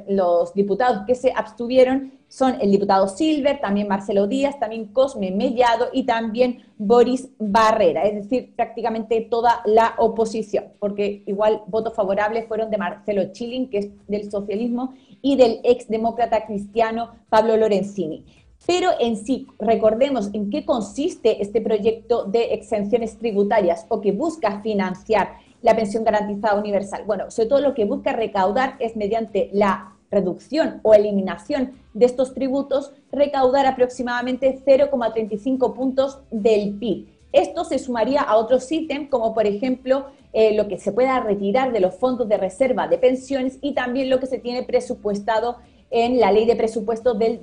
Los, 0.09 0.55
diputados 0.55 1.05
que 1.05 1.17
se 1.17 1.33
abstuvieron 1.35 2.13
son 2.29 2.61
el 2.61 2.71
diputado 2.71 3.09
Silver, 3.09 3.61
también 3.61 3.89
Marcelo 3.89 4.29
Díaz, 4.29 4.61
también 4.61 4.87
Cosme 4.93 5.33
Mellado 5.33 5.89
y 5.93 6.05
también 6.05 6.63
Boris 6.79 7.29
Barrera, 7.41 8.05
es 8.05 8.15
decir, 8.15 8.55
prácticamente 8.55 9.21
toda 9.29 9.61
la 9.65 9.95
oposición, 9.99 10.67
porque 10.79 11.25
igual 11.27 11.63
votos 11.67 11.95
favorables 11.95 12.47
fueron 12.47 12.71
de 12.71 12.79
Marcelo 12.79 13.33
Chilling, 13.33 13.69
que 13.69 13.79
es 13.79 13.89
del 14.07 14.31
socialismo, 14.31 14.95
y 15.21 15.35
del 15.37 15.61
exdemócrata 15.65 16.47
cristiano 16.47 17.11
Pablo 17.29 17.57
Lorenzini. 17.57 18.25
Pero 18.67 18.91
en 19.01 19.17
sí, 19.17 19.49
recordemos 19.59 20.31
en 20.33 20.51
qué 20.51 20.65
consiste 20.65 21.43
este 21.43 21.61
proyecto 21.61 22.25
de 22.25 22.55
exenciones 22.55 23.19
tributarias 23.19 23.87
o 23.89 24.01
que 24.01 24.13
busca 24.13 24.61
financiar 24.61 25.35
la 25.63 25.75
pensión 25.75 26.05
garantizada 26.05 26.59
universal. 26.59 27.05
Bueno, 27.07 27.31
sobre 27.31 27.49
todo 27.49 27.61
lo 27.61 27.75
que 27.75 27.85
busca 27.85 28.13
recaudar 28.13 28.77
es 28.79 28.97
mediante 28.97 29.51
la 29.53 29.95
reducción 30.11 30.81
o 30.83 30.95
eliminación 30.95 31.73
de 31.95 32.07
estos 32.07 32.35
tributos, 32.35 32.93
recaudar 33.11 33.67
aproximadamente 33.67 34.61
0,35 34.65 35.75
puntos 35.75 36.21
del 36.31 36.79
PIB. 36.79 37.09
Esto 37.33 37.65
se 37.65 37.79
sumaría 37.79 38.21
a 38.21 38.37
otros 38.37 38.71
ítems, 38.71 39.09
como 39.09 39.33
por 39.33 39.47
ejemplo 39.47 40.07
eh, 40.35 40.55
lo 40.55 40.69
que 40.69 40.79
se 40.79 40.93
pueda 40.93 41.19
retirar 41.21 41.73
de 41.73 41.81
los 41.81 41.95
fondos 41.95 42.29
de 42.29 42.37
reserva 42.37 42.89
de 42.89 42.99
pensiones 42.99 43.59
y 43.63 43.73
también 43.73 44.11
lo 44.11 44.21
que 44.21 44.27
se 44.27 44.39
tiene 44.39 44.63
presupuestado 44.63 45.57
en 45.91 46.21
la 46.21 46.33
ley 46.33 46.47
de 46.47 46.57
presupuestos 46.57 47.19
del 47.19 47.43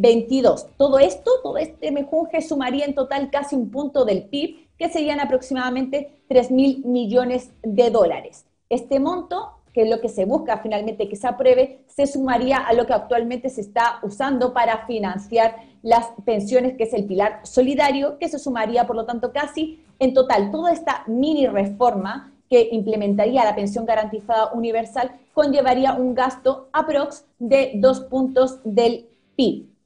2022. 0.00 0.68
Todo 0.76 0.98
esto, 0.98 1.30
todo 1.42 1.58
este 1.58 1.90
mejunje 1.90 2.40
sumaría 2.40 2.84
en 2.84 2.94
total 2.94 3.30
casi 3.30 3.56
un 3.56 3.70
punto 3.70 4.04
del 4.04 4.24
PIB, 4.24 4.68
que 4.78 4.88
serían 4.88 5.20
aproximadamente 5.20 6.22
3 6.28 6.50
mil 6.50 6.84
millones 6.84 7.50
de 7.62 7.90
dólares. 7.90 8.46
Este 8.68 9.00
monto 9.00 9.58
que 9.78 9.82
es 9.82 9.90
lo 9.90 10.00
que 10.00 10.08
se 10.08 10.24
busca 10.24 10.58
finalmente 10.58 11.08
que 11.08 11.14
se 11.14 11.28
apruebe, 11.28 11.84
se 11.86 12.08
sumaría 12.08 12.56
a 12.56 12.72
lo 12.72 12.84
que 12.84 12.94
actualmente 12.94 13.48
se 13.48 13.60
está 13.60 14.00
usando 14.02 14.52
para 14.52 14.86
financiar 14.86 15.54
las 15.82 16.06
pensiones, 16.24 16.76
que 16.76 16.82
es 16.82 16.94
el 16.94 17.04
pilar 17.04 17.40
solidario, 17.44 18.18
que 18.18 18.28
se 18.28 18.40
sumaría, 18.40 18.88
por 18.88 18.96
lo 18.96 19.04
tanto, 19.06 19.32
casi 19.32 19.84
en 20.00 20.14
total 20.14 20.50
toda 20.50 20.72
esta 20.72 21.04
mini 21.06 21.46
reforma 21.46 22.32
que 22.50 22.68
implementaría 22.72 23.44
la 23.44 23.54
pensión 23.54 23.86
garantizada 23.86 24.52
universal 24.52 25.12
conllevaría 25.32 25.92
un 25.92 26.12
gasto 26.14 26.68
aprox 26.72 27.26
de 27.38 27.72
dos 27.76 28.00
puntos 28.00 28.58
del 28.64 29.06
PIB. 29.36 29.77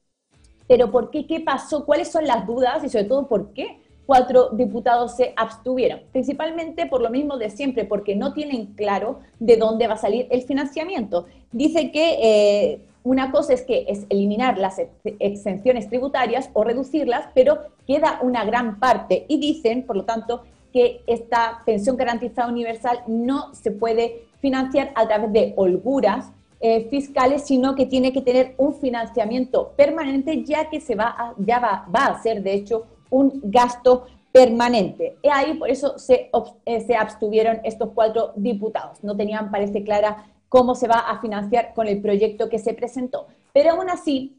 Pero 0.67 0.91
¿por 0.91 1.09
qué? 1.09 1.25
¿Qué 1.27 1.39
pasó? 1.39 1.85
¿Cuáles 1.85 2.11
son 2.11 2.25
las 2.25 2.45
dudas? 2.45 2.83
Y 2.83 2.89
sobre 2.89 3.05
todo, 3.05 3.27
¿por 3.27 3.53
qué? 3.53 3.79
cuatro 4.05 4.49
diputados 4.49 5.15
se 5.15 5.33
abstuvieron, 5.35 6.01
principalmente 6.11 6.85
por 6.85 7.01
lo 7.01 7.09
mismo 7.09 7.37
de 7.37 7.49
siempre, 7.49 7.85
porque 7.85 8.15
no 8.15 8.33
tienen 8.33 8.67
claro 8.73 9.19
de 9.39 9.57
dónde 9.57 9.87
va 9.87 9.93
a 9.93 9.97
salir 9.97 10.27
el 10.29 10.41
financiamiento. 10.41 11.25
Dice 11.51 11.91
que 11.91 12.17
eh, 12.21 12.81
una 13.03 13.31
cosa 13.31 13.53
es 13.53 13.63
que 13.63 13.85
es 13.87 14.05
eliminar 14.09 14.57
las 14.57 14.81
exenciones 15.19 15.89
tributarias 15.89 16.49
o 16.53 16.63
reducirlas, 16.63 17.27
pero 17.33 17.59
queda 17.87 18.19
una 18.21 18.45
gran 18.45 18.79
parte 18.79 19.25
y 19.27 19.39
dicen, 19.39 19.83
por 19.83 19.95
lo 19.95 20.05
tanto, 20.05 20.43
que 20.71 21.01
esta 21.05 21.61
pensión 21.65 21.97
garantizada 21.97 22.47
universal 22.47 23.03
no 23.07 23.53
se 23.53 23.71
puede 23.71 24.23
financiar 24.39 24.91
a 24.95 25.07
través 25.07 25.31
de 25.31 25.53
holguras 25.55 26.31
eh, 26.65 26.87
fiscales, 26.89 27.43
sino 27.43 27.75
que 27.75 27.85
tiene 27.85 28.13
que 28.13 28.21
tener 28.21 28.55
un 28.57 28.73
financiamiento 28.75 29.73
permanente, 29.75 30.45
ya 30.45 30.69
que 30.69 30.79
se 30.79 30.95
va 30.95 31.35
ya 31.37 31.59
va, 31.59 31.85
va 31.93 32.05
a 32.05 32.23
ser, 32.23 32.41
de 32.41 32.53
hecho, 32.53 32.85
un 33.09 33.41
gasto 33.43 34.05
permanente. 34.31 35.17
Y 35.21 35.27
ahí 35.27 35.55
por 35.55 35.69
eso 35.69 35.99
se, 35.99 36.31
eh, 36.65 36.79
se 36.79 36.95
abstuvieron 36.95 37.59
estos 37.65 37.89
cuatro 37.93 38.31
diputados. 38.37 39.03
No 39.03 39.17
tenían, 39.17 39.51
parece 39.51 39.83
clara, 39.83 40.25
cómo 40.47 40.73
se 40.73 40.87
va 40.87 40.99
a 40.99 41.19
financiar 41.19 41.73
con 41.73 41.87
el 41.87 42.01
proyecto 42.01 42.47
que 42.47 42.59
se 42.59 42.73
presentó. 42.73 43.27
Pero 43.51 43.71
aún 43.71 43.89
así, 43.89 44.37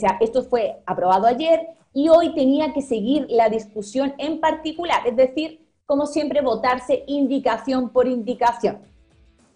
sea, 0.00 0.18
esto 0.20 0.42
fue 0.42 0.82
aprobado 0.84 1.28
ayer 1.28 1.68
y 1.94 2.08
hoy 2.08 2.34
tenía 2.34 2.72
que 2.72 2.82
seguir 2.82 3.26
la 3.30 3.48
discusión 3.48 4.14
en 4.18 4.40
particular, 4.40 5.06
es 5.06 5.14
decir, 5.16 5.60
como 5.86 6.06
siempre, 6.06 6.40
votarse 6.40 7.04
indicación 7.06 7.90
por 7.90 8.08
indicación. 8.08 8.80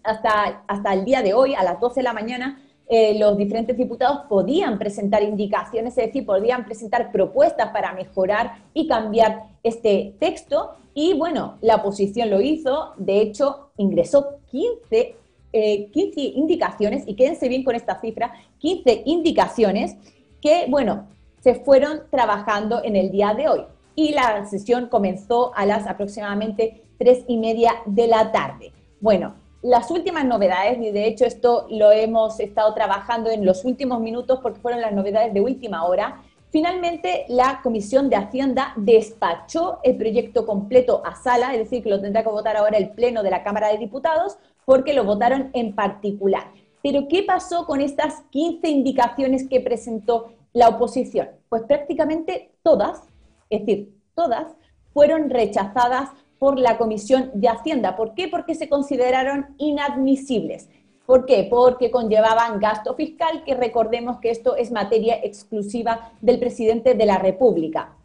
Hasta, 0.07 0.63
hasta 0.67 0.93
el 0.93 1.03
día 1.05 1.21
de 1.21 1.33
hoy, 1.33 1.53
a 1.53 1.63
las 1.63 1.79
12 1.79 1.99
de 1.99 2.03
la 2.03 2.13
mañana, 2.13 2.61
eh, 2.89 3.19
los 3.19 3.37
diferentes 3.37 3.75
diputados 3.75 4.21
podían 4.29 4.79
presentar 4.79 5.21
indicaciones, 5.21 5.97
es 5.97 6.05
decir, 6.05 6.25
podían 6.25 6.63
presentar 6.63 7.11
propuestas 7.11 7.71
para 7.71 7.93
mejorar 7.93 8.63
y 8.73 8.87
cambiar 8.87 9.43
este 9.63 10.15
texto. 10.19 10.71
Y 10.93 11.13
bueno, 11.13 11.57
la 11.61 11.75
oposición 11.75 12.29
lo 12.29 12.39
hizo, 12.39 12.93
de 12.97 13.19
hecho, 13.19 13.71
ingresó 13.75 14.37
15, 14.49 15.15
15 15.51 16.21
eh, 16.21 16.31
indicaciones, 16.35 17.03
y 17.05 17.15
quédense 17.15 17.49
bien 17.49 17.65
con 17.65 17.75
esta 17.75 17.99
cifra, 17.99 18.33
15 18.59 19.03
indicaciones 19.05 19.97
que, 20.41 20.67
bueno, 20.69 21.07
se 21.41 21.55
fueron 21.55 22.03
trabajando 22.09 22.81
en 22.83 22.95
el 22.95 23.11
día 23.11 23.33
de 23.33 23.49
hoy. 23.49 23.61
Y 23.95 24.13
la 24.13 24.45
sesión 24.45 24.87
comenzó 24.87 25.53
a 25.55 25.65
las 25.65 25.87
aproximadamente 25.87 26.83
tres 26.97 27.25
y 27.27 27.37
media 27.37 27.73
de 27.85 28.07
la 28.07 28.31
tarde. 28.31 28.71
Bueno, 29.01 29.35
las 29.67 29.91
últimas 29.91 30.23
novedades, 30.23 30.79
y 30.79 30.91
de 30.91 31.07
hecho 31.07 31.25
esto 31.25 31.67
lo 31.69 31.91
hemos 31.91 32.39
estado 32.39 32.73
trabajando 32.73 33.29
en 33.29 33.45
los 33.45 33.65
últimos 33.65 33.99
minutos 33.99 34.39
porque 34.41 34.61
fueron 34.61 34.79
las 34.79 34.93
novedades 34.93 35.33
de 35.33 35.41
última 35.41 35.83
hora, 35.83 36.23
finalmente 36.51 37.25
la 37.27 37.59
Comisión 37.61 38.09
de 38.09 38.15
Hacienda 38.15 38.71
despachó 38.77 39.79
el 39.83 39.97
proyecto 39.97 40.45
completo 40.45 41.01
a 41.05 41.15
sala, 41.15 41.51
es 41.53 41.59
decir, 41.59 41.83
que 41.83 41.89
lo 41.89 41.99
tendrá 41.99 42.23
que 42.23 42.29
votar 42.29 42.55
ahora 42.55 42.77
el 42.77 42.91
Pleno 42.91 43.23
de 43.23 43.29
la 43.29 43.43
Cámara 43.43 43.67
de 43.67 43.77
Diputados 43.77 44.37
porque 44.63 44.93
lo 44.93 45.03
votaron 45.03 45.49
en 45.51 45.75
particular. 45.75 46.45
Pero 46.81 47.09
¿qué 47.09 47.23
pasó 47.23 47.65
con 47.65 47.81
estas 47.81 48.21
15 48.29 48.69
indicaciones 48.69 49.49
que 49.49 49.59
presentó 49.59 50.31
la 50.53 50.69
oposición? 50.69 51.27
Pues 51.49 51.63
prácticamente 51.63 52.53
todas, 52.63 53.03
es 53.49 53.65
decir, 53.65 53.93
todas, 54.15 54.47
fueron 54.93 55.29
rechazadas 55.29 56.11
por 56.39 56.59
la 56.59 56.77
Comisión 56.77 57.31
de 57.33 57.49
Hacienda. 57.49 57.95
¿Por 57.95 58.13
qué? 58.13 58.27
Porque 58.27 58.55
se 58.55 58.69
consideraron 58.69 59.55
inadmisibles. 59.57 60.69
¿Por 61.05 61.25
qué? 61.25 61.47
Porque 61.49 61.89
conllevaban 61.89 62.59
gasto 62.59 62.93
fiscal, 62.93 63.43
que 63.45 63.55
recordemos 63.55 64.17
que 64.19 64.29
esto 64.29 64.55
es 64.57 64.71
materia 64.71 65.15
exclusiva 65.23 66.11
del 66.21 66.37
presidente 66.37 66.95
de 66.95 67.05
la 67.05 67.17
República. 67.17 67.95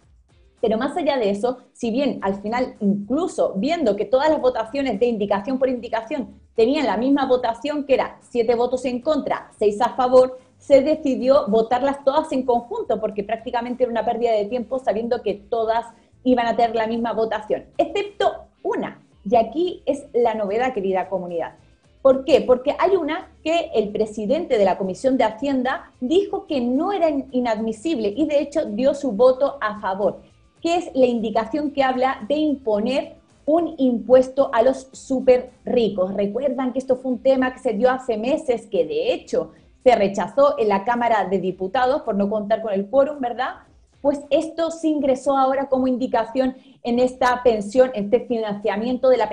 Pero 0.60 0.78
más 0.78 0.96
allá 0.96 1.18
de 1.18 1.30
eso, 1.30 1.58
si 1.72 1.90
bien 1.90 2.20
al 2.22 2.40
final, 2.40 2.76
incluso 2.78 3.54
viendo 3.56 3.96
que 3.96 4.04
todas 4.04 4.30
las 4.30 4.40
votaciones 4.40 5.00
de 5.00 5.06
indicación 5.06 5.58
por 5.58 5.68
indicación 5.68 6.40
tenían 6.54 6.86
la 6.86 6.96
misma 6.96 7.26
votación, 7.26 7.84
que 7.84 7.94
era 7.94 8.18
siete 8.20 8.54
votos 8.54 8.84
en 8.84 9.00
contra, 9.00 9.50
seis 9.58 9.80
a 9.80 9.96
favor, 9.96 10.38
se 10.58 10.80
decidió 10.80 11.48
votarlas 11.48 12.04
todas 12.04 12.30
en 12.30 12.44
conjunto, 12.44 13.00
porque 13.00 13.24
prácticamente 13.24 13.82
era 13.82 13.90
una 13.90 14.04
pérdida 14.04 14.30
de 14.30 14.44
tiempo 14.44 14.78
sabiendo 14.78 15.20
que 15.22 15.34
todas 15.34 15.86
iban 16.24 16.46
a 16.46 16.56
tener 16.56 16.74
la 16.74 16.86
misma 16.86 17.12
votación, 17.12 17.64
excepto 17.78 18.46
una. 18.62 19.02
Y 19.24 19.36
aquí 19.36 19.82
es 19.86 20.06
la 20.12 20.34
novedad, 20.34 20.74
querida 20.74 21.08
comunidad. 21.08 21.54
¿Por 22.02 22.24
qué? 22.24 22.40
Porque 22.40 22.74
hay 22.80 22.96
una 22.96 23.30
que 23.44 23.70
el 23.74 23.90
presidente 23.90 24.58
de 24.58 24.64
la 24.64 24.76
Comisión 24.76 25.16
de 25.16 25.24
Hacienda 25.24 25.92
dijo 26.00 26.46
que 26.48 26.60
no 26.60 26.92
era 26.92 27.08
inadmisible 27.30 28.12
y 28.16 28.26
de 28.26 28.40
hecho 28.40 28.64
dio 28.64 28.92
su 28.94 29.12
voto 29.12 29.56
a 29.60 29.80
favor, 29.80 30.20
que 30.60 30.76
es 30.76 30.90
la 30.94 31.06
indicación 31.06 31.70
que 31.70 31.84
habla 31.84 32.24
de 32.28 32.34
imponer 32.34 33.14
un 33.44 33.74
impuesto 33.78 34.50
a 34.52 34.62
los 34.62 34.88
súper 34.92 35.50
ricos. 35.64 36.12
Recuerdan 36.14 36.72
que 36.72 36.80
esto 36.80 36.96
fue 36.96 37.12
un 37.12 37.18
tema 37.18 37.52
que 37.52 37.60
se 37.60 37.72
dio 37.72 37.88
hace 37.88 38.16
meses, 38.16 38.66
que 38.66 38.84
de 38.84 39.12
hecho 39.12 39.52
se 39.84 39.94
rechazó 39.94 40.58
en 40.58 40.68
la 40.68 40.84
Cámara 40.84 41.24
de 41.26 41.38
Diputados 41.38 42.02
por 42.02 42.16
no 42.16 42.28
contar 42.28 42.62
con 42.62 42.72
el 42.72 42.88
quórum, 42.88 43.20
¿verdad? 43.20 43.54
Pues 44.02 44.20
esto 44.30 44.70
se 44.70 44.88
ingresó 44.88 45.38
ahora 45.38 45.68
como 45.68 45.86
indicación 45.86 46.56
en 46.82 46.98
esta 46.98 47.42
pensión, 47.42 47.92
en 47.94 48.04
este 48.06 48.26
financiamiento 48.26 49.08
de 49.08 49.16
la 49.16 49.30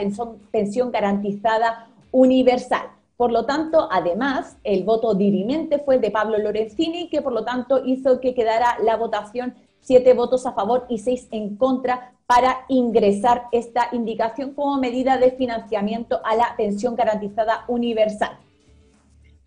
pensión, 0.51 0.91
garantizada 0.91 1.89
universal. 2.11 2.83
Por 3.17 3.31
lo 3.31 3.45
tanto, 3.45 3.89
además, 3.91 4.55
el 4.63 4.83
voto 4.83 5.15
dirimente 5.15 5.79
fue 5.79 5.97
de 5.97 6.11
Pablo 6.11 6.38
Lorenzini, 6.38 7.09
que 7.09 7.21
por 7.21 7.33
lo 7.33 7.43
tanto 7.43 7.83
hizo 7.83 8.21
que 8.21 8.33
quedara 8.33 8.77
la 8.81 8.95
votación 8.95 9.55
siete 9.81 10.13
votos 10.13 10.45
a 10.45 10.53
favor 10.53 10.85
y 10.88 10.99
seis 10.99 11.27
en 11.31 11.57
contra 11.57 12.13
para 12.27 12.65
ingresar 12.69 13.45
esta 13.51 13.89
indicación 13.91 14.53
como 14.53 14.77
medida 14.77 15.17
de 15.17 15.31
financiamiento 15.31 16.21
a 16.23 16.35
la 16.35 16.53
pensión 16.55 16.95
garantizada 16.95 17.65
universal. 17.67 18.38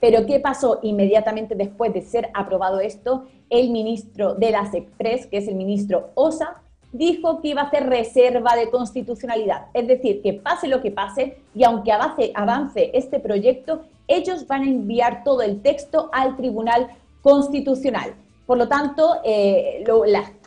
Pero 0.03 0.27
¿qué 0.27 0.41
pasó 0.41 0.81
inmediatamente 0.83 1.55
después 1.55 1.95
de 1.95 2.03
ser 2.03 2.29
aprobado 2.35 2.81
esto? 2.81 3.27
El 3.49 3.71
ministro 3.71 4.35
de 4.35 4.51
las 4.51 4.75
Express, 4.75 5.29
que 5.29 5.37
es 5.37 5.47
el 5.47 5.55
ministro 5.55 6.11
Osa, 6.15 6.61
dijo 6.91 7.41
que 7.41 7.51
iba 7.51 7.63
a 7.63 7.67
hacer 7.67 7.89
reserva 7.89 8.57
de 8.57 8.69
constitucionalidad. 8.69 9.67
Es 9.75 9.87
decir, 9.87 10.21
que 10.21 10.33
pase 10.33 10.67
lo 10.67 10.83
que 10.83 10.91
pase 10.91 11.37
y 11.55 11.63
aunque 11.63 11.93
avance, 11.93 12.33
avance 12.35 12.91
este 12.95 13.21
proyecto, 13.21 13.83
ellos 14.09 14.49
van 14.49 14.63
a 14.63 14.71
enviar 14.71 15.23
todo 15.23 15.41
el 15.41 15.63
texto 15.63 16.11
al 16.13 16.37
Tribunal 16.37 16.89
Constitucional. 17.23 18.15
Por 18.45 18.59
lo 18.59 18.67
tanto, 18.67 19.19
eh, 19.23 19.85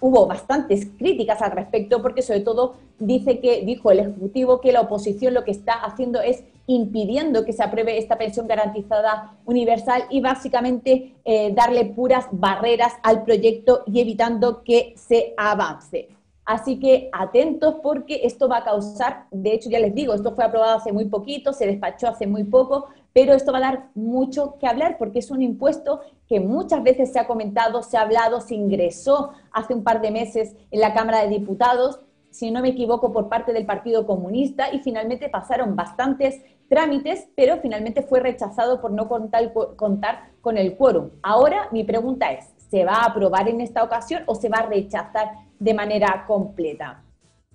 hubo 0.02 0.28
bastantes 0.28 0.86
críticas 0.98 1.42
al 1.42 1.52
respecto 1.52 2.02
porque 2.02 2.24
sobre 2.24 2.42
todo 2.42 2.76
dice 3.00 3.40
que, 3.40 3.62
dijo 3.62 3.90
el 3.90 4.00
Ejecutivo 4.00 4.60
que 4.60 4.74
la 4.74 4.82
oposición 4.82 5.34
lo 5.34 5.46
que 5.46 5.52
está 5.52 5.76
haciendo 5.76 6.20
es 6.20 6.44
impidiendo 6.68 7.46
que 7.46 7.54
se 7.54 7.64
apruebe 7.64 7.98
esta 7.98 8.18
pensión 8.18 8.48
garantizada 8.48 9.38
universal 9.46 10.06
y 10.10 10.22
básicamente 10.22 11.16
eh, 11.24 11.54
darle 11.54 11.86
puras 11.86 12.28
barreras 12.32 12.94
al 13.04 13.24
proyecto 13.24 13.84
y 13.86 14.02
evitando 14.02 14.64
que 14.64 14.94
se 14.98 15.34
avance. 15.38 16.10
Así 16.46 16.80
que 16.80 17.10
atentos 17.12 17.76
porque 17.82 18.22
esto 18.24 18.48
va 18.48 18.58
a 18.58 18.64
causar, 18.64 19.26
de 19.32 19.54
hecho 19.54 19.70
ya 19.70 19.80
les 19.80 19.96
digo, 19.96 20.14
esto 20.14 20.36
fue 20.36 20.46
aprobado 20.46 20.78
hace 20.78 20.92
muy 20.92 21.06
poquito, 21.06 21.54
se 21.54 21.66
despachó 21.66 22.08
hace 22.08 22.28
muy 22.28 22.44
poco, 22.44 22.86
pero 23.14 23.34
esto 23.34 23.52
va 23.52 23.58
a 23.58 23.62
dar 23.62 23.90
mucho 23.96 24.58
que 24.60 24.68
hablar 24.68 24.98
porque 25.00 25.20
es 25.20 25.32
un 25.32 25.42
impuesto 25.42 26.02
que 26.28 26.40
muchas 26.40 26.84
veces 26.84 27.12
se 27.12 27.20
ha 27.20 27.26
comentado, 27.26 27.82
se 27.82 27.98
ha 27.98 28.02
hablado, 28.02 28.42
se 28.42 28.54
ingresó 28.54 29.32
hace 29.52 29.74
un 29.74 29.84
par 29.84 30.02
de 30.02 30.12
meses 30.12 30.56
en 30.70 30.82
la 30.82 30.94
Cámara 30.94 31.22
de 31.22 31.30
Diputados, 31.30 32.00
si 32.30 32.52
no 32.52 32.62
me 32.62 32.70
equivoco, 32.70 33.14
por 33.14 33.30
parte 33.30 33.54
del 33.54 33.66
Partido 33.66 34.06
Comunista 34.06 34.72
y 34.74 34.80
finalmente 34.80 35.30
pasaron 35.30 35.76
bastantes 35.76 36.42
trámites, 36.70 37.28
pero 37.36 37.58
finalmente 37.58 38.02
fue 38.02 38.20
rechazado 38.20 38.82
por 38.82 38.92
no 38.92 39.08
contar, 39.08 39.52
con 40.42 40.58
el 40.58 40.76
quórum. 40.76 41.10
Ahora 41.22 41.70
mi 41.72 41.84
pregunta 41.84 42.32
es, 42.32 42.46
¿se 42.70 42.86
va 42.86 42.96
a 42.96 43.06
aprobar 43.06 43.48
en 43.50 43.62
esta 43.62 43.84
ocasión 43.84 44.24
o 44.26 44.36
se 44.36 44.50
va 44.50 44.58
a 44.58 44.66
rechazar 44.68 45.32
de 45.60 45.74
manera 45.74 46.26
completa? 46.28 47.04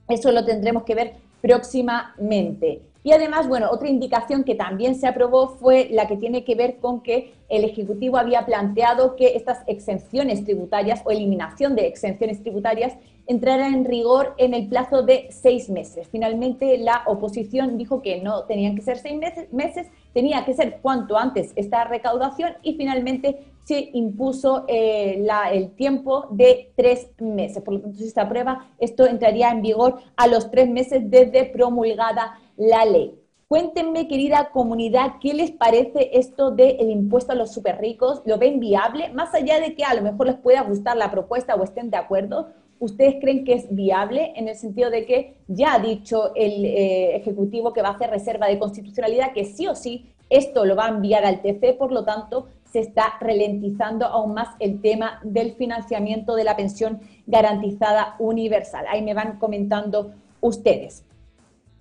Eso 0.08 0.32
lo 0.32 0.44
tendremos 0.44 0.84
que 0.84 0.94
ver 0.94 1.14
próximamente. 1.40 2.82
Y 3.02 3.12
además, 3.12 3.48
bueno, 3.48 3.70
otra 3.70 3.88
indicación 3.88 4.44
que 4.44 4.54
también 4.54 4.94
se 4.94 5.06
aprobó 5.06 5.48
fue 5.48 5.88
la 5.90 6.06
que 6.06 6.16
tiene 6.16 6.44
que 6.44 6.54
ver 6.54 6.76
con 6.76 7.00
que 7.00 7.32
el 7.48 7.64
Ejecutivo 7.64 8.18
había 8.18 8.44
planteado 8.44 9.16
que 9.16 9.36
estas 9.36 9.62
exenciones 9.66 10.44
tributarias 10.44 11.00
o 11.04 11.10
eliminación 11.10 11.74
de 11.76 11.86
exenciones 11.86 12.42
tributarias 12.42 12.94
entraran 13.26 13.74
en 13.74 13.84
rigor 13.84 14.34
en 14.38 14.54
el 14.54 14.68
plazo 14.68 15.02
de 15.02 15.28
seis 15.30 15.70
meses. 15.70 16.08
Finalmente, 16.10 16.78
la 16.78 17.02
oposición 17.06 17.78
dijo 17.78 18.02
que 18.02 18.20
no 18.20 18.44
tenían 18.44 18.74
que 18.74 18.82
ser 18.82 18.98
seis 18.98 19.18
meses, 19.52 19.88
tenía 20.12 20.44
que 20.44 20.54
ser 20.54 20.80
cuanto 20.80 21.16
antes 21.16 21.52
esta 21.56 21.84
recaudación 21.84 22.54
y 22.62 22.74
finalmente 22.74 23.46
se 23.64 23.90
impuso 23.92 24.64
eh, 24.66 25.24
el 25.52 25.70
tiempo 25.76 26.26
de 26.30 26.72
tres 26.76 27.10
meses. 27.18 27.62
Por 27.62 27.74
lo 27.74 27.80
tanto, 27.80 27.98
si 27.98 28.10
se 28.10 28.20
aprueba, 28.20 28.68
esto 28.78 29.06
entraría 29.06 29.50
en 29.50 29.62
vigor 29.62 30.00
a 30.16 30.26
los 30.26 30.50
tres 30.50 30.68
meses 30.68 31.08
desde 31.08 31.44
promulgada 31.44 32.38
la 32.56 32.84
ley. 32.84 33.14
Cuéntenme, 33.50 34.06
querida 34.06 34.50
comunidad, 34.52 35.14
¿qué 35.20 35.34
les 35.34 35.50
parece 35.50 36.10
esto 36.12 36.52
del 36.52 36.88
impuesto 36.88 37.32
a 37.32 37.34
los 37.34 37.52
super 37.52 37.80
ricos? 37.80 38.22
¿Lo 38.24 38.38
ven 38.38 38.60
viable? 38.60 39.08
Más 39.12 39.34
allá 39.34 39.58
de 39.58 39.74
que 39.74 39.82
a 39.82 39.92
lo 39.94 40.02
mejor 40.02 40.28
les 40.28 40.36
pueda 40.36 40.62
gustar 40.62 40.96
la 40.96 41.10
propuesta 41.10 41.56
o 41.56 41.64
estén 41.64 41.90
de 41.90 41.96
acuerdo, 41.96 42.50
¿ustedes 42.80 43.16
creen 43.20 43.44
que 43.44 43.52
es 43.52 43.72
viable 43.72 44.32
en 44.34 44.48
el 44.48 44.56
sentido 44.56 44.90
de 44.90 45.06
que 45.06 45.36
ya 45.46 45.74
ha 45.74 45.78
dicho 45.78 46.34
el 46.34 46.64
eh, 46.64 47.16
Ejecutivo 47.16 47.72
que 47.72 47.82
va 47.82 47.88
a 47.90 47.92
hacer 47.92 48.10
reserva 48.10 48.48
de 48.48 48.58
constitucionalidad, 48.58 49.32
que 49.32 49.44
sí 49.44 49.68
o 49.68 49.76
sí 49.76 50.12
esto 50.30 50.64
lo 50.64 50.74
va 50.74 50.86
a 50.86 50.88
enviar 50.88 51.24
al 51.24 51.42
TC, 51.42 51.76
por 51.76 51.92
lo 51.92 52.04
tanto 52.04 52.48
se 52.64 52.80
está 52.80 53.14
ralentizando 53.20 54.06
aún 54.06 54.34
más 54.34 54.48
el 54.60 54.80
tema 54.80 55.20
del 55.24 55.54
financiamiento 55.54 56.34
de 56.34 56.44
la 56.44 56.56
pensión 56.56 57.00
garantizada 57.26 58.16
universal? 58.18 58.86
Ahí 58.88 59.02
me 59.02 59.14
van 59.14 59.38
comentando 59.38 60.12
ustedes. 60.40 61.04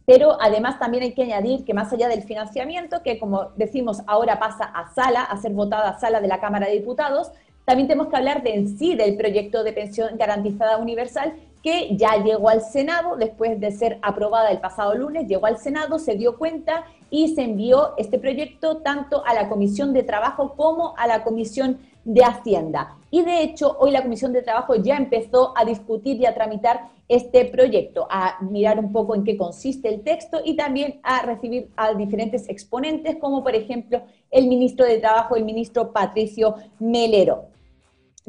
Pero 0.06 0.42
además 0.42 0.80
también 0.80 1.04
hay 1.04 1.14
que 1.14 1.22
añadir 1.22 1.64
que 1.64 1.76
más 1.76 1.94
allá 1.94 2.08
del 2.08 2.24
financiamiento, 2.24 3.04
que 3.04 3.20
como 3.20 3.52
decimos 3.56 4.02
ahora 4.08 4.40
pasa 4.40 4.66
a 4.66 4.92
sala, 4.96 5.22
a 5.22 5.38
ser 5.38 5.54
votada 5.54 5.90
a 5.90 6.00
sala 6.00 6.20
de 6.20 6.28
la 6.28 6.40
Cámara 6.40 6.66
de 6.66 6.74
Diputados, 6.74 7.32
también 7.70 7.88
tenemos 7.88 8.08
que 8.08 8.18
hablar 8.18 8.42
de 8.42 8.56
en 8.56 8.80
sí 8.80 8.96
del 8.96 9.16
proyecto 9.16 9.64
de 9.64 9.74
pensión 9.74 10.18
garantizada 10.18 10.78
universal 10.78 11.36
que 11.62 11.96
ya 11.96 12.18
llegó 12.18 12.50
al 12.50 12.64
Senado 12.64 13.16
después 13.16 13.60
de 13.60 13.70
ser 13.70 14.00
aprobada 14.02 14.50
el 14.50 14.58
pasado 14.58 14.96
lunes, 14.96 15.28
llegó 15.28 15.46
al 15.46 15.60
Senado, 15.60 16.00
se 16.00 16.16
dio 16.16 16.40
cuenta 16.40 16.86
y 17.12 17.36
se 17.36 17.44
envió 17.44 17.94
este 17.98 18.18
proyecto 18.18 18.78
tanto 18.78 19.24
a 19.24 19.36
la 19.36 19.50
Comisión 19.50 19.94
de 19.94 20.02
Trabajo 20.02 20.56
como 20.58 20.96
a 20.98 21.06
la 21.06 21.24
Comisión 21.24 21.78
de 22.06 22.24
Hacienda. 22.24 22.96
Y 23.12 23.22
de 23.22 23.44
hecho, 23.44 23.78
hoy 23.80 23.92
la 23.92 24.02
Comisión 24.02 24.34
de 24.34 24.42
Trabajo 24.42 24.74
ya 24.74 24.98
empezó 24.98 25.54
a 25.56 25.64
discutir 25.64 26.20
y 26.20 26.26
a 26.26 26.34
tramitar 26.34 26.90
este 27.08 27.46
proyecto, 27.46 28.08
a 28.10 28.40
mirar 28.42 28.80
un 28.80 28.92
poco 28.92 29.14
en 29.14 29.24
qué 29.24 29.38
consiste 29.38 29.90
el 29.90 30.02
texto 30.02 30.40
y 30.44 30.56
también 30.56 31.00
a 31.04 31.22
recibir 31.22 31.70
a 31.76 31.94
diferentes 31.94 32.50
exponentes, 32.50 33.18
como 33.18 33.44
por 33.44 33.54
ejemplo 33.54 34.02
el 34.32 34.48
ministro 34.48 34.88
de 34.88 34.98
Trabajo, 34.98 35.36
el 35.36 35.46
ministro 35.46 35.92
Patricio 35.92 36.56
Melero. 36.80 37.59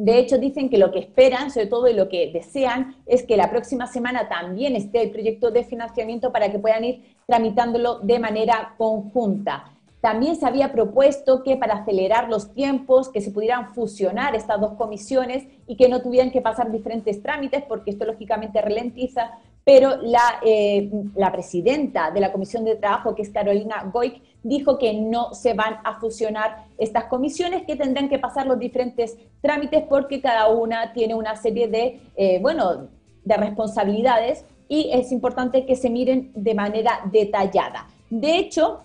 De 0.02 0.18
hecho, 0.18 0.38
dicen 0.38 0.70
que 0.70 0.78
lo 0.78 0.92
que 0.92 0.98
esperan, 0.98 1.50
sobre 1.50 1.66
todo 1.66 1.86
y 1.86 1.92
lo 1.92 2.08
que 2.08 2.30
desean, 2.32 2.96
es 3.04 3.22
que 3.22 3.36
la 3.36 3.50
próxima 3.50 3.86
semana 3.86 4.30
también 4.30 4.74
esté 4.74 5.02
el 5.02 5.10
proyecto 5.10 5.50
de 5.50 5.62
financiamiento 5.62 6.32
para 6.32 6.50
que 6.50 6.58
puedan 6.58 6.84
ir 6.84 7.16
tramitándolo 7.26 7.98
de 7.98 8.18
manera 8.18 8.76
conjunta. 8.78 9.70
También 10.00 10.36
se 10.36 10.46
había 10.46 10.72
propuesto 10.72 11.42
que 11.42 11.58
para 11.58 11.74
acelerar 11.74 12.30
los 12.30 12.54
tiempos, 12.54 13.10
que 13.10 13.20
se 13.20 13.30
pudieran 13.30 13.74
fusionar 13.74 14.34
estas 14.34 14.58
dos 14.58 14.72
comisiones 14.72 15.46
y 15.66 15.76
que 15.76 15.90
no 15.90 16.00
tuvieran 16.00 16.30
que 16.30 16.40
pasar 16.40 16.72
diferentes 16.72 17.22
trámites, 17.22 17.62
porque 17.68 17.90
esto 17.90 18.06
lógicamente 18.06 18.62
ralentiza, 18.62 19.32
pero 19.64 19.96
la, 20.02 20.40
eh, 20.44 20.90
la 21.14 21.30
presidenta 21.30 22.10
de 22.10 22.20
la 22.20 22.32
Comisión 22.32 22.64
de 22.64 22.76
Trabajo, 22.76 23.14
que 23.14 23.22
es 23.22 23.30
Carolina 23.30 23.88
Goik, 23.92 24.22
dijo 24.42 24.78
que 24.78 24.94
no 24.94 25.34
se 25.34 25.52
van 25.52 25.78
a 25.84 26.00
fusionar 26.00 26.64
estas 26.78 27.04
comisiones, 27.04 27.62
que 27.66 27.76
tendrán 27.76 28.08
que 28.08 28.18
pasar 28.18 28.46
los 28.46 28.58
diferentes 28.58 29.16
trámites 29.42 29.84
porque 29.88 30.20
cada 30.20 30.48
una 30.48 30.92
tiene 30.92 31.14
una 31.14 31.36
serie 31.36 31.68
de, 31.68 32.00
eh, 32.16 32.38
bueno, 32.40 32.88
de 33.24 33.36
responsabilidades 33.36 34.44
y 34.68 34.90
es 34.92 35.12
importante 35.12 35.66
que 35.66 35.76
se 35.76 35.90
miren 35.90 36.32
de 36.34 36.54
manera 36.54 37.02
detallada. 37.12 37.86
De 38.08 38.38
hecho, 38.38 38.80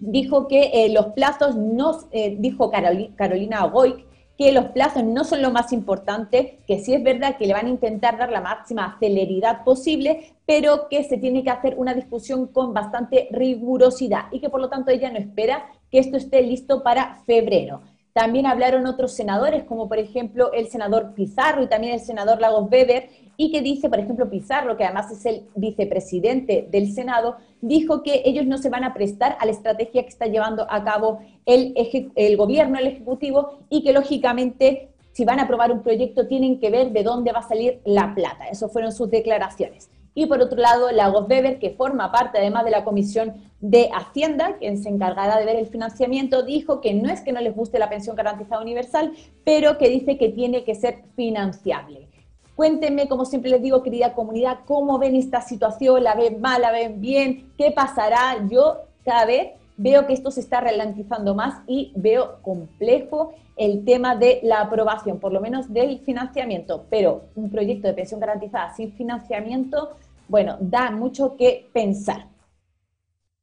dijo 0.00 0.48
que 0.48 0.70
eh, 0.72 0.88
los 0.88 1.06
plazos 1.08 1.54
no, 1.54 2.00
dijo 2.38 2.70
Carolina 2.70 3.66
Goik, 3.66 4.04
que 4.42 4.52
los 4.52 4.66
plazos 4.66 5.04
no 5.04 5.22
son 5.22 5.40
lo 5.40 5.52
más 5.52 5.72
importante, 5.72 6.58
que 6.66 6.80
sí 6.80 6.94
es 6.94 7.02
verdad 7.02 7.36
que 7.36 7.46
le 7.46 7.52
van 7.52 7.66
a 7.66 7.70
intentar 7.70 8.18
dar 8.18 8.32
la 8.32 8.40
máxima 8.40 8.96
celeridad 8.98 9.62
posible, 9.62 10.32
pero 10.46 10.88
que 10.88 11.04
se 11.04 11.16
tiene 11.16 11.44
que 11.44 11.50
hacer 11.50 11.74
una 11.76 11.94
discusión 11.94 12.48
con 12.48 12.74
bastante 12.74 13.28
rigurosidad 13.30 14.24
y 14.32 14.40
que 14.40 14.50
por 14.50 14.60
lo 14.60 14.68
tanto 14.68 14.90
ella 14.90 15.10
no 15.10 15.18
espera 15.18 15.66
que 15.92 16.00
esto 16.00 16.16
esté 16.16 16.42
listo 16.42 16.82
para 16.82 17.22
febrero. 17.24 17.82
También 18.12 18.46
hablaron 18.46 18.86
otros 18.86 19.12
senadores, 19.12 19.62
como 19.62 19.88
por 19.88 19.98
ejemplo 19.98 20.52
el 20.52 20.66
senador 20.68 21.14
Pizarro 21.14 21.62
y 21.62 21.68
también 21.68 21.94
el 21.94 22.00
senador 22.00 22.40
Lagos 22.40 22.68
Weber, 22.70 23.10
y 23.36 23.52
que 23.52 23.62
dice, 23.62 23.88
por 23.88 24.00
ejemplo, 24.00 24.28
Pizarro, 24.28 24.76
que 24.76 24.84
además 24.84 25.10
es 25.10 25.24
el 25.24 25.44
vicepresidente 25.54 26.68
del 26.70 26.92
Senado, 26.92 27.36
dijo 27.62 28.02
que 28.02 28.22
ellos 28.26 28.44
no 28.44 28.58
se 28.58 28.68
van 28.68 28.84
a 28.84 28.92
prestar 28.92 29.38
a 29.40 29.46
la 29.46 29.52
estrategia 29.52 30.02
que 30.02 30.10
está 30.10 30.26
llevando 30.26 30.66
a 30.68 30.84
cabo 30.84 31.20
el, 31.46 31.72
el 32.14 32.36
gobierno, 32.36 32.78
el 32.78 32.88
Ejecutivo, 32.88 33.60
y 33.70 33.82
que 33.82 33.94
lógicamente 33.94 34.90
si 35.12 35.24
van 35.24 35.38
a 35.38 35.44
aprobar 35.44 35.72
un 35.72 35.82
proyecto 35.82 36.26
tienen 36.26 36.58
que 36.58 36.70
ver 36.70 36.90
de 36.90 37.02
dónde 37.02 37.32
va 37.32 37.40
a 37.40 37.48
salir 37.48 37.80
la 37.84 38.14
plata. 38.14 38.48
Eso 38.48 38.68
fueron 38.68 38.92
sus 38.92 39.10
declaraciones. 39.10 39.90
Y 40.14 40.26
por 40.26 40.40
otro 40.40 40.58
lado, 40.58 40.90
Lagos 40.90 41.26
Weber, 41.28 41.58
que 41.58 41.70
forma 41.70 42.12
parte 42.12 42.38
además 42.38 42.64
de 42.64 42.70
la 42.70 42.84
Comisión 42.84 43.34
de 43.60 43.88
Hacienda, 43.94 44.56
quien 44.58 44.76
se 44.76 44.90
encargará 44.90 45.38
de 45.38 45.46
ver 45.46 45.56
el 45.56 45.66
financiamiento, 45.66 46.42
dijo 46.42 46.80
que 46.80 46.92
no 46.92 47.10
es 47.10 47.22
que 47.22 47.32
no 47.32 47.40
les 47.40 47.54
guste 47.54 47.78
la 47.78 47.88
pensión 47.88 48.16
garantizada 48.16 48.60
universal, 48.60 49.12
pero 49.44 49.78
que 49.78 49.88
dice 49.88 50.18
que 50.18 50.28
tiene 50.28 50.64
que 50.64 50.74
ser 50.74 51.04
financiable. 51.16 52.08
Cuéntenme, 52.56 53.08
como 53.08 53.24
siempre 53.24 53.50
les 53.50 53.62
digo, 53.62 53.82
querida 53.82 54.14
comunidad, 54.14 54.60
cómo 54.66 54.98
ven 54.98 55.16
esta 55.16 55.40
situación, 55.40 56.02
la 56.04 56.14
ven 56.14 56.40
mal, 56.40 56.62
la 56.62 56.70
ven 56.70 57.00
bien, 57.00 57.50
qué 57.56 57.70
pasará. 57.70 58.46
Yo 58.50 58.78
cada 59.04 59.24
vez 59.24 59.52
veo 59.76 60.06
que 60.06 60.12
esto 60.12 60.30
se 60.30 60.40
está 60.40 60.60
ralentizando 60.60 61.34
más 61.34 61.62
y 61.66 61.92
veo 61.96 62.38
complejo 62.42 63.32
el 63.56 63.84
tema 63.84 64.16
de 64.16 64.40
la 64.42 64.60
aprobación, 64.60 65.18
por 65.18 65.32
lo 65.32 65.40
menos 65.40 65.72
del 65.72 66.00
financiamiento, 66.00 66.84
pero 66.90 67.22
un 67.36 67.50
proyecto 67.50 67.88
de 67.88 67.94
pensión 67.94 68.20
garantizada 68.20 68.74
sin 68.74 68.92
financiamiento, 68.92 69.90
bueno, 70.28 70.56
da 70.60 70.90
mucho 70.90 71.36
que 71.36 71.68
pensar. 71.72 72.31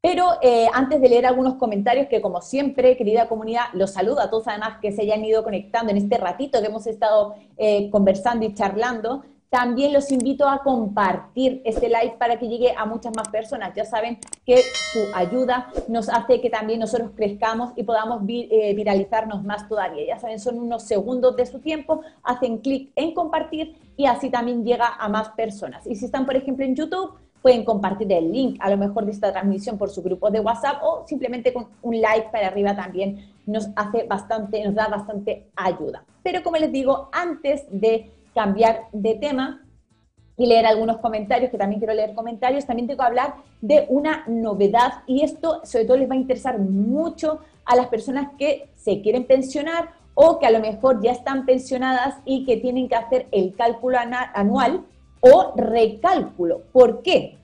Pero 0.01 0.29
eh, 0.41 0.67
antes 0.73 1.01
de 1.01 1.09
leer 1.09 1.25
algunos 1.25 1.55
comentarios, 1.55 2.07
que 2.07 2.21
como 2.21 2.41
siempre, 2.41 2.95
querida 2.95 3.27
comunidad, 3.27 3.65
los 3.73 3.91
saludo 3.91 4.21
a 4.21 4.29
todos 4.29 4.47
además 4.47 4.77
que 4.81 4.93
se 4.93 5.01
hayan 5.01 5.25
ido 5.25 5.43
conectando 5.43 5.91
en 5.91 5.97
este 5.97 6.17
ratito 6.17 6.61
que 6.61 6.67
hemos 6.67 6.87
estado 6.87 7.35
eh, 7.57 7.89
conversando 7.89 8.45
y 8.45 8.53
charlando, 8.53 9.23
también 9.49 9.93
los 9.93 10.11
invito 10.11 10.47
a 10.47 10.59
compartir 10.59 11.61
este 11.65 11.89
live 11.89 12.15
para 12.19 12.37
que 12.37 12.47
llegue 12.47 12.71
a 12.77 12.85
muchas 12.85 13.13
más 13.15 13.29
personas. 13.29 13.73
Ya 13.75 13.83
saben 13.83 14.19
que 14.45 14.57
su 14.57 14.99
ayuda 15.13 15.71
nos 15.87 16.07
hace 16.07 16.39
que 16.39 16.51
también 16.51 16.79
nosotros 16.79 17.11
crezcamos 17.15 17.71
y 17.75 17.83
podamos 17.83 18.21
eh, 18.27 18.73
viralizarnos 18.75 19.43
más 19.43 19.67
todavía. 19.67 20.05
Ya 20.05 20.19
saben, 20.19 20.39
son 20.39 20.59
unos 20.59 20.83
segundos 20.83 21.35
de 21.35 21.47
su 21.47 21.59
tiempo, 21.59 22.01
hacen 22.23 22.59
clic 22.59 22.91
en 22.95 23.13
compartir 23.13 23.75
y 23.97 24.05
así 24.05 24.29
también 24.29 24.63
llega 24.63 24.87
a 24.87 25.09
más 25.09 25.29
personas. 25.29 25.85
Y 25.87 25.95
si 25.95 26.05
están, 26.05 26.27
por 26.27 26.35
ejemplo, 26.35 26.63
en 26.63 26.75
YouTube, 26.75 27.15
pueden 27.41 27.63
compartir 27.63 28.11
el 28.11 28.31
link 28.31 28.57
a 28.59 28.69
lo 28.69 28.77
mejor 28.77 29.05
de 29.05 29.11
esta 29.11 29.31
transmisión 29.31 29.77
por 29.77 29.89
su 29.89 30.01
grupo 30.03 30.29
de 30.29 30.39
WhatsApp 30.39 30.81
o 30.83 31.05
simplemente 31.07 31.53
con 31.53 31.67
un 31.81 32.01
like 32.01 32.29
para 32.31 32.47
arriba 32.47 32.75
también 32.75 33.31
nos 33.45 33.69
hace 33.75 34.03
bastante, 34.03 34.63
nos 34.63 34.75
da 34.75 34.87
bastante 34.87 35.47
ayuda. 35.55 36.03
Pero 36.23 36.43
como 36.43 36.57
les 36.57 36.71
digo, 36.71 37.09
antes 37.11 37.65
de 37.71 38.11
cambiar 38.33 38.87
de 38.91 39.15
tema 39.15 39.65
y 40.37 40.45
leer 40.45 40.65
algunos 40.65 40.97
comentarios, 40.97 41.51
que 41.51 41.57
también 41.57 41.79
quiero 41.79 41.93
leer 41.93 42.13
comentarios, 42.13 42.65
también 42.65 42.87
tengo 42.87 42.99
que 42.99 43.07
hablar 43.07 43.35
de 43.61 43.85
una 43.89 44.23
novedad 44.27 45.03
y 45.05 45.23
esto 45.23 45.61
sobre 45.63 45.85
todo 45.85 45.97
les 45.97 46.09
va 46.09 46.13
a 46.13 46.17
interesar 46.17 46.59
mucho 46.59 47.39
a 47.65 47.75
las 47.75 47.87
personas 47.87 48.29
que 48.37 48.69
se 48.75 49.01
quieren 49.01 49.25
pensionar 49.25 49.89
o 50.13 50.39
que 50.39 50.45
a 50.45 50.51
lo 50.51 50.59
mejor 50.59 51.01
ya 51.01 51.11
están 51.11 51.45
pensionadas 51.45 52.15
y 52.25 52.45
que 52.45 52.57
tienen 52.57 52.87
que 52.87 52.95
hacer 52.95 53.27
el 53.31 53.55
cálculo 53.55 53.97
anual 54.33 54.85
o 55.21 55.53
recálculo. 55.55 56.63
¿Por 56.71 57.01
qué? 57.01 57.37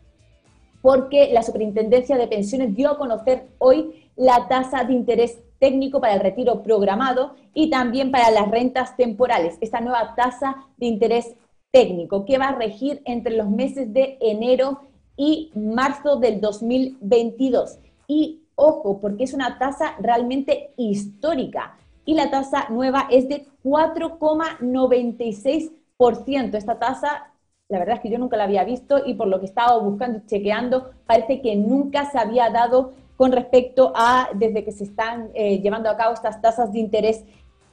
Porque 0.81 1.31
la 1.33 1.43
Superintendencia 1.43 2.17
de 2.17 2.27
Pensiones 2.27 2.75
dio 2.75 2.91
a 2.91 2.97
conocer 2.97 3.47
hoy 3.57 4.09
la 4.15 4.47
tasa 4.47 4.83
de 4.83 4.93
interés 4.93 5.39
técnico 5.59 5.99
para 5.99 6.13
el 6.13 6.19
retiro 6.19 6.63
programado 6.63 7.35
y 7.53 7.69
también 7.69 8.11
para 8.11 8.31
las 8.31 8.49
rentas 8.49 8.95
temporales, 8.95 9.57
esta 9.61 9.81
nueva 9.81 10.13
tasa 10.15 10.57
de 10.77 10.87
interés 10.87 11.35
técnico 11.71 12.25
que 12.25 12.37
va 12.37 12.49
a 12.49 12.55
regir 12.55 13.01
entre 13.05 13.35
los 13.35 13.49
meses 13.49 13.91
de 13.93 14.17
enero 14.21 14.81
y 15.17 15.51
marzo 15.55 16.17
del 16.17 16.41
2022. 16.41 17.79
Y 18.07 18.41
ojo, 18.55 18.99
porque 18.99 19.23
es 19.23 19.33
una 19.33 19.57
tasa 19.57 19.95
realmente 19.99 20.71
histórica 20.77 21.77
y 22.05 22.13
la 22.13 22.29
tasa 22.29 22.67
nueva 22.69 23.07
es 23.09 23.27
de 23.27 23.47
4,96%. 23.63 26.55
Esta 26.55 26.79
tasa 26.79 27.31
la 27.69 27.79
verdad 27.79 27.95
es 27.95 28.01
que 28.01 28.09
yo 28.09 28.19
nunca 28.19 28.37
la 28.37 28.43
había 28.43 28.63
visto 28.63 29.01
y 29.05 29.15
por 29.15 29.27
lo 29.27 29.39
que 29.39 29.47
estaba 29.47 29.77
buscando 29.79 30.19
y 30.19 30.25
chequeando, 30.27 30.91
parece 31.07 31.41
que 31.41 31.55
nunca 31.55 32.09
se 32.11 32.19
había 32.19 32.49
dado 32.49 32.93
con 33.17 33.31
respecto 33.31 33.91
a 33.95 34.29
desde 34.35 34.63
que 34.63 34.71
se 34.71 34.83
están 34.83 35.29
eh, 35.33 35.59
llevando 35.59 35.89
a 35.89 35.97
cabo 35.97 36.13
estas 36.13 36.41
tasas 36.41 36.71
de 36.71 36.79
interés 36.79 37.23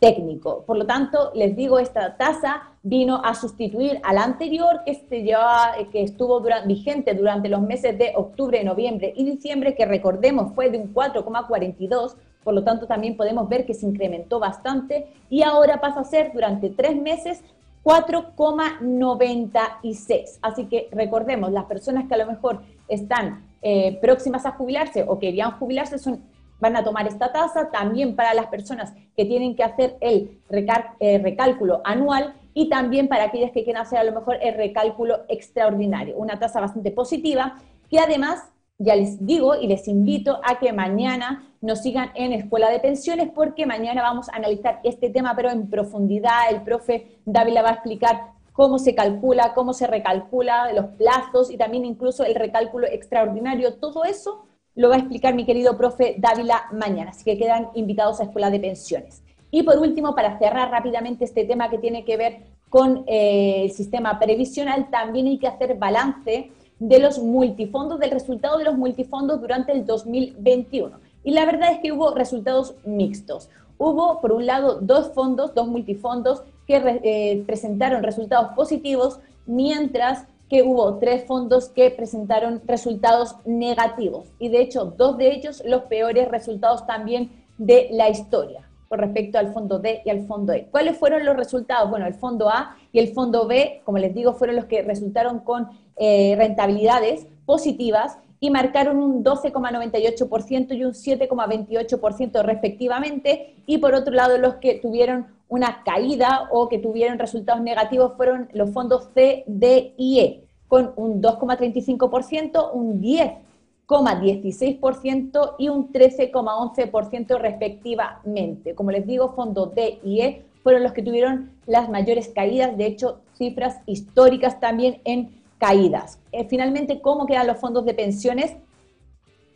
técnico. 0.00 0.64
Por 0.66 0.78
lo 0.78 0.86
tanto, 0.86 1.30
les 1.34 1.54
digo, 1.54 1.78
esta 1.78 2.16
tasa 2.16 2.70
vino 2.82 3.20
a 3.22 3.34
sustituir 3.34 4.00
a 4.02 4.12
la 4.12 4.24
anterior 4.24 4.80
que, 4.84 4.94
se 4.94 5.22
llevaba, 5.22 5.74
que 5.92 6.02
estuvo 6.02 6.42
vigente 6.66 7.14
durante 7.14 7.48
los 7.48 7.60
meses 7.60 7.96
de 7.98 8.12
octubre, 8.16 8.64
noviembre 8.64 9.12
y 9.14 9.24
diciembre, 9.24 9.74
que 9.74 9.84
recordemos 9.84 10.54
fue 10.54 10.70
de 10.70 10.78
un 10.78 10.94
4,42, 10.94 12.14
por 12.42 12.54
lo 12.54 12.64
tanto 12.64 12.86
también 12.86 13.16
podemos 13.16 13.48
ver 13.48 13.66
que 13.66 13.74
se 13.74 13.86
incrementó 13.86 14.40
bastante 14.40 15.06
y 15.28 15.42
ahora 15.42 15.80
pasa 15.80 16.00
a 16.00 16.04
ser 16.04 16.32
durante 16.32 16.70
tres 16.70 16.96
meses 16.96 17.42
4,96. 17.84 20.38
Así 20.42 20.66
que 20.66 20.88
recordemos, 20.92 21.50
las 21.52 21.64
personas 21.64 22.06
que 22.08 22.14
a 22.14 22.18
lo 22.18 22.26
mejor 22.26 22.62
están 22.88 23.46
eh, 23.62 23.98
próximas 24.00 24.46
a 24.46 24.52
jubilarse 24.52 25.04
o 25.06 25.18
querían 25.18 25.52
jubilarse 25.52 25.98
son 25.98 26.22
van 26.62 26.76
a 26.76 26.84
tomar 26.84 27.08
esta 27.08 27.32
tasa, 27.32 27.70
también 27.72 28.14
para 28.14 28.34
las 28.34 28.46
personas 28.46 28.94
que 29.16 29.24
tienen 29.24 29.56
que 29.56 29.64
hacer 29.64 29.96
el 30.00 30.38
eh, 30.48 31.18
recálculo 31.18 31.80
anual 31.84 32.34
y 32.54 32.68
también 32.68 33.08
para 33.08 33.24
aquellas 33.24 33.50
que 33.50 33.64
quieren 33.64 33.82
hacer 33.82 33.98
a 33.98 34.04
lo 34.04 34.12
mejor 34.12 34.38
el 34.40 34.54
recálculo 34.54 35.24
extraordinario. 35.28 36.16
Una 36.16 36.38
tasa 36.38 36.60
bastante 36.60 36.92
positiva 36.92 37.58
que 37.90 37.98
además, 37.98 38.51
ya 38.82 38.96
les 38.96 39.24
digo 39.24 39.54
y 39.54 39.66
les 39.66 39.86
invito 39.88 40.40
a 40.42 40.58
que 40.58 40.72
mañana 40.72 41.48
nos 41.60 41.82
sigan 41.82 42.10
en 42.14 42.32
Escuela 42.32 42.70
de 42.70 42.80
Pensiones 42.80 43.30
porque 43.34 43.66
mañana 43.66 44.02
vamos 44.02 44.28
a 44.28 44.36
analizar 44.36 44.80
este 44.82 45.10
tema 45.10 45.34
pero 45.36 45.50
en 45.50 45.70
profundidad. 45.70 46.50
El 46.50 46.62
profe 46.62 47.18
Dávila 47.24 47.62
va 47.62 47.70
a 47.70 47.74
explicar 47.74 48.32
cómo 48.52 48.78
se 48.78 48.94
calcula, 48.94 49.54
cómo 49.54 49.72
se 49.72 49.86
recalcula, 49.86 50.72
los 50.72 50.86
plazos 50.96 51.50
y 51.50 51.56
también 51.56 51.84
incluso 51.84 52.24
el 52.24 52.34
recálculo 52.34 52.86
extraordinario. 52.86 53.74
Todo 53.74 54.04
eso 54.04 54.44
lo 54.74 54.88
va 54.88 54.96
a 54.96 54.98
explicar 54.98 55.34
mi 55.34 55.44
querido 55.44 55.76
profe 55.76 56.16
Dávila 56.18 56.64
mañana, 56.72 57.10
así 57.10 57.24
que 57.24 57.38
quedan 57.38 57.68
invitados 57.74 58.20
a 58.20 58.24
Escuela 58.24 58.50
de 58.50 58.60
Pensiones. 58.60 59.22
Y 59.50 59.62
por 59.62 59.78
último, 59.78 60.14
para 60.14 60.38
cerrar 60.38 60.70
rápidamente 60.70 61.24
este 61.24 61.44
tema 61.44 61.68
que 61.68 61.78
tiene 61.78 62.04
que 62.04 62.16
ver 62.16 62.38
con 62.70 63.04
eh, 63.06 63.64
el 63.64 63.70
sistema 63.70 64.18
previsional, 64.18 64.88
también 64.90 65.26
hay 65.26 65.38
que 65.38 65.46
hacer 65.46 65.76
balance 65.76 66.50
de 66.82 66.98
los 66.98 67.20
multifondos, 67.20 68.00
del 68.00 68.10
resultado 68.10 68.58
de 68.58 68.64
los 68.64 68.76
multifondos 68.76 69.40
durante 69.40 69.70
el 69.70 69.86
2021. 69.86 70.98
Y 71.22 71.30
la 71.30 71.46
verdad 71.46 71.70
es 71.70 71.78
que 71.78 71.92
hubo 71.92 72.12
resultados 72.12 72.74
mixtos. 72.84 73.48
Hubo, 73.78 74.20
por 74.20 74.32
un 74.32 74.46
lado, 74.46 74.80
dos 74.80 75.12
fondos, 75.12 75.54
dos 75.54 75.68
multifondos 75.68 76.42
que 76.66 77.00
eh, 77.04 77.44
presentaron 77.46 78.02
resultados 78.02 78.52
positivos, 78.56 79.20
mientras 79.46 80.26
que 80.48 80.64
hubo 80.64 80.96
tres 80.98 81.24
fondos 81.24 81.68
que 81.68 81.88
presentaron 81.92 82.60
resultados 82.66 83.36
negativos 83.44 84.26
y 84.40 84.48
de 84.48 84.60
hecho 84.60 84.84
dos 84.84 85.16
de 85.16 85.32
ellos 85.32 85.62
los 85.64 85.82
peores 85.84 86.28
resultados 86.28 86.84
también 86.84 87.30
de 87.58 87.88
la 87.92 88.10
historia 88.10 88.68
con 88.88 88.98
respecto 88.98 89.38
al 89.38 89.54
fondo 89.54 89.78
D 89.78 90.02
y 90.04 90.10
al 90.10 90.26
fondo 90.26 90.52
E. 90.52 90.66
¿Cuáles 90.70 90.98
fueron 90.98 91.24
los 91.24 91.34
resultados? 91.34 91.88
Bueno, 91.88 92.06
el 92.06 92.12
fondo 92.12 92.50
A 92.50 92.76
y 92.92 92.98
el 92.98 93.14
fondo 93.14 93.46
B, 93.46 93.80
como 93.84 93.98
les 93.98 94.12
digo, 94.14 94.32
fueron 94.34 94.56
los 94.56 94.64
que 94.66 94.82
resultaron 94.82 95.38
con 95.40 95.68
eh, 95.96 96.34
rentabilidades 96.36 97.26
positivas 97.46 98.18
y 98.38 98.50
marcaron 98.50 98.98
un 98.98 99.24
12,98% 99.24 100.76
y 100.76 100.84
un 100.84 100.92
7,28% 100.92 102.42
respectivamente. 102.42 103.56
Y 103.66 103.78
por 103.78 103.94
otro 103.94 104.12
lado, 104.12 104.36
los 104.36 104.56
que 104.56 104.74
tuvieron 104.74 105.28
una 105.48 105.82
caída 105.84 106.48
o 106.50 106.68
que 106.68 106.78
tuvieron 106.78 107.18
resultados 107.18 107.62
negativos 107.62 108.12
fueron 108.16 108.50
los 108.52 108.70
fondos 108.70 109.08
C, 109.14 109.44
D 109.46 109.94
y 109.96 110.20
E, 110.20 110.44
con 110.66 110.92
un 110.96 111.22
2,35%, 111.22 112.72
un 112.72 113.00
10,16% 113.00 115.54
y 115.58 115.68
un 115.68 115.92
13,11% 115.92 117.38
respectivamente. 117.38 118.74
Como 118.74 118.90
les 118.90 119.06
digo, 119.06 119.34
fondos 119.34 119.72
D 119.74 120.00
y 120.02 120.22
E 120.22 120.46
fueron 120.62 120.82
los 120.82 120.92
que 120.92 121.02
tuvieron 121.02 121.52
las 121.66 121.88
mayores 121.88 122.28
caídas, 122.28 122.76
de 122.76 122.86
hecho, 122.86 123.20
cifras 123.34 123.78
históricas 123.86 124.60
también 124.60 125.00
en 125.04 125.42
caídas. 125.58 126.18
Eh, 126.32 126.46
finalmente, 126.48 127.00
¿cómo 127.00 127.26
quedan 127.26 127.46
los 127.46 127.58
fondos 127.58 127.84
de 127.84 127.94
pensiones? 127.94 128.56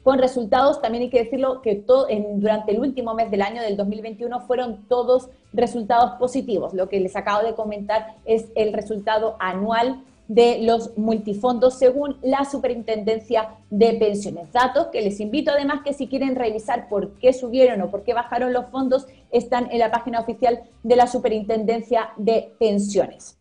con 0.07 0.21
resultados, 0.21 0.81
también 0.81 1.03
hay 1.03 1.11
que 1.11 1.25
decirlo, 1.25 1.63
que 1.63 1.75
todo, 1.75 2.09
en, 2.09 2.39
durante 2.39 2.71
el 2.71 2.79
último 2.79 3.15
mes 3.15 3.29
del 3.29 3.43
año 3.43 3.61
del 3.61 3.77
2021 3.77 4.39
fueron 4.43 4.87
todos 4.87 5.31
resultados 5.53 6.13
positivos. 6.13 6.73
Lo 6.75 6.89
que 6.89 7.01
les 7.01 7.17
acabo 7.17 7.45
de 7.45 7.57
comentar 7.57 8.15
es 8.25 8.47
el 8.55 8.73
resultado 8.73 9.35
anual 9.41 10.05
de 10.29 10.59
los 10.63 10.97
multifondos 10.97 11.79
según 11.79 12.19
la 12.23 12.45
Superintendencia 12.45 13.57
de 13.71 13.95
Pensiones. 13.95 14.53
Datos 14.53 14.89
que 14.89 15.03
les 15.03 15.21
invito 15.21 15.53
además 15.53 15.83
que 15.85 15.93
si 15.93 16.09
quieren 16.09 16.35
revisar 16.35 16.89
por 16.89 17.15
qué 17.19 17.33
subieron 17.33 17.81
o 17.83 17.91
por 17.91 18.03
qué 18.03 18.15
bajaron 18.15 18.53
los 18.53 18.67
fondos, 18.67 19.07
están 19.31 19.71
en 19.71 19.79
la 19.79 19.91
página 19.91 20.21
oficial 20.21 20.63
de 20.83 20.97
la 20.97 21.07
Superintendencia 21.07 22.11
de 22.17 22.55
Pensiones. 22.59 23.39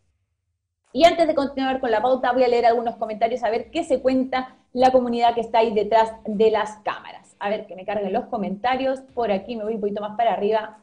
Y 0.93 1.03
antes 1.03 1.27
de 1.27 1.35
continuar 1.35 1.81
con 1.81 1.91
la 1.91 2.01
pauta, 2.01 2.31
voy 2.31 2.43
a 2.43 2.47
leer 2.47 2.65
algunos 2.65 2.95
comentarios 2.95 3.43
a 3.43 3.49
ver 3.49 3.69
qué 3.69 3.83
se 3.83 4.01
cuenta 4.01 4.55
la 4.71 4.91
comunidad 4.91 5.33
que 5.33 5.41
está 5.41 5.59
ahí 5.59 5.73
detrás 5.73 6.13
de 6.25 6.51
las 6.51 6.77
cámaras. 6.83 7.35
A 7.39 7.49
ver, 7.49 7.67
que 7.67 7.75
me 7.75 7.85
carguen 7.85 8.13
los 8.13 8.27
comentarios. 8.27 9.01
Por 9.13 9.31
aquí 9.31 9.57
me 9.57 9.65
voy 9.65 9.75
un 9.75 9.81
poquito 9.81 10.01
más 10.01 10.15
para 10.15 10.33
arriba. 10.33 10.79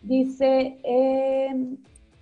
Dice, 0.00 0.78
eh, 0.82 1.54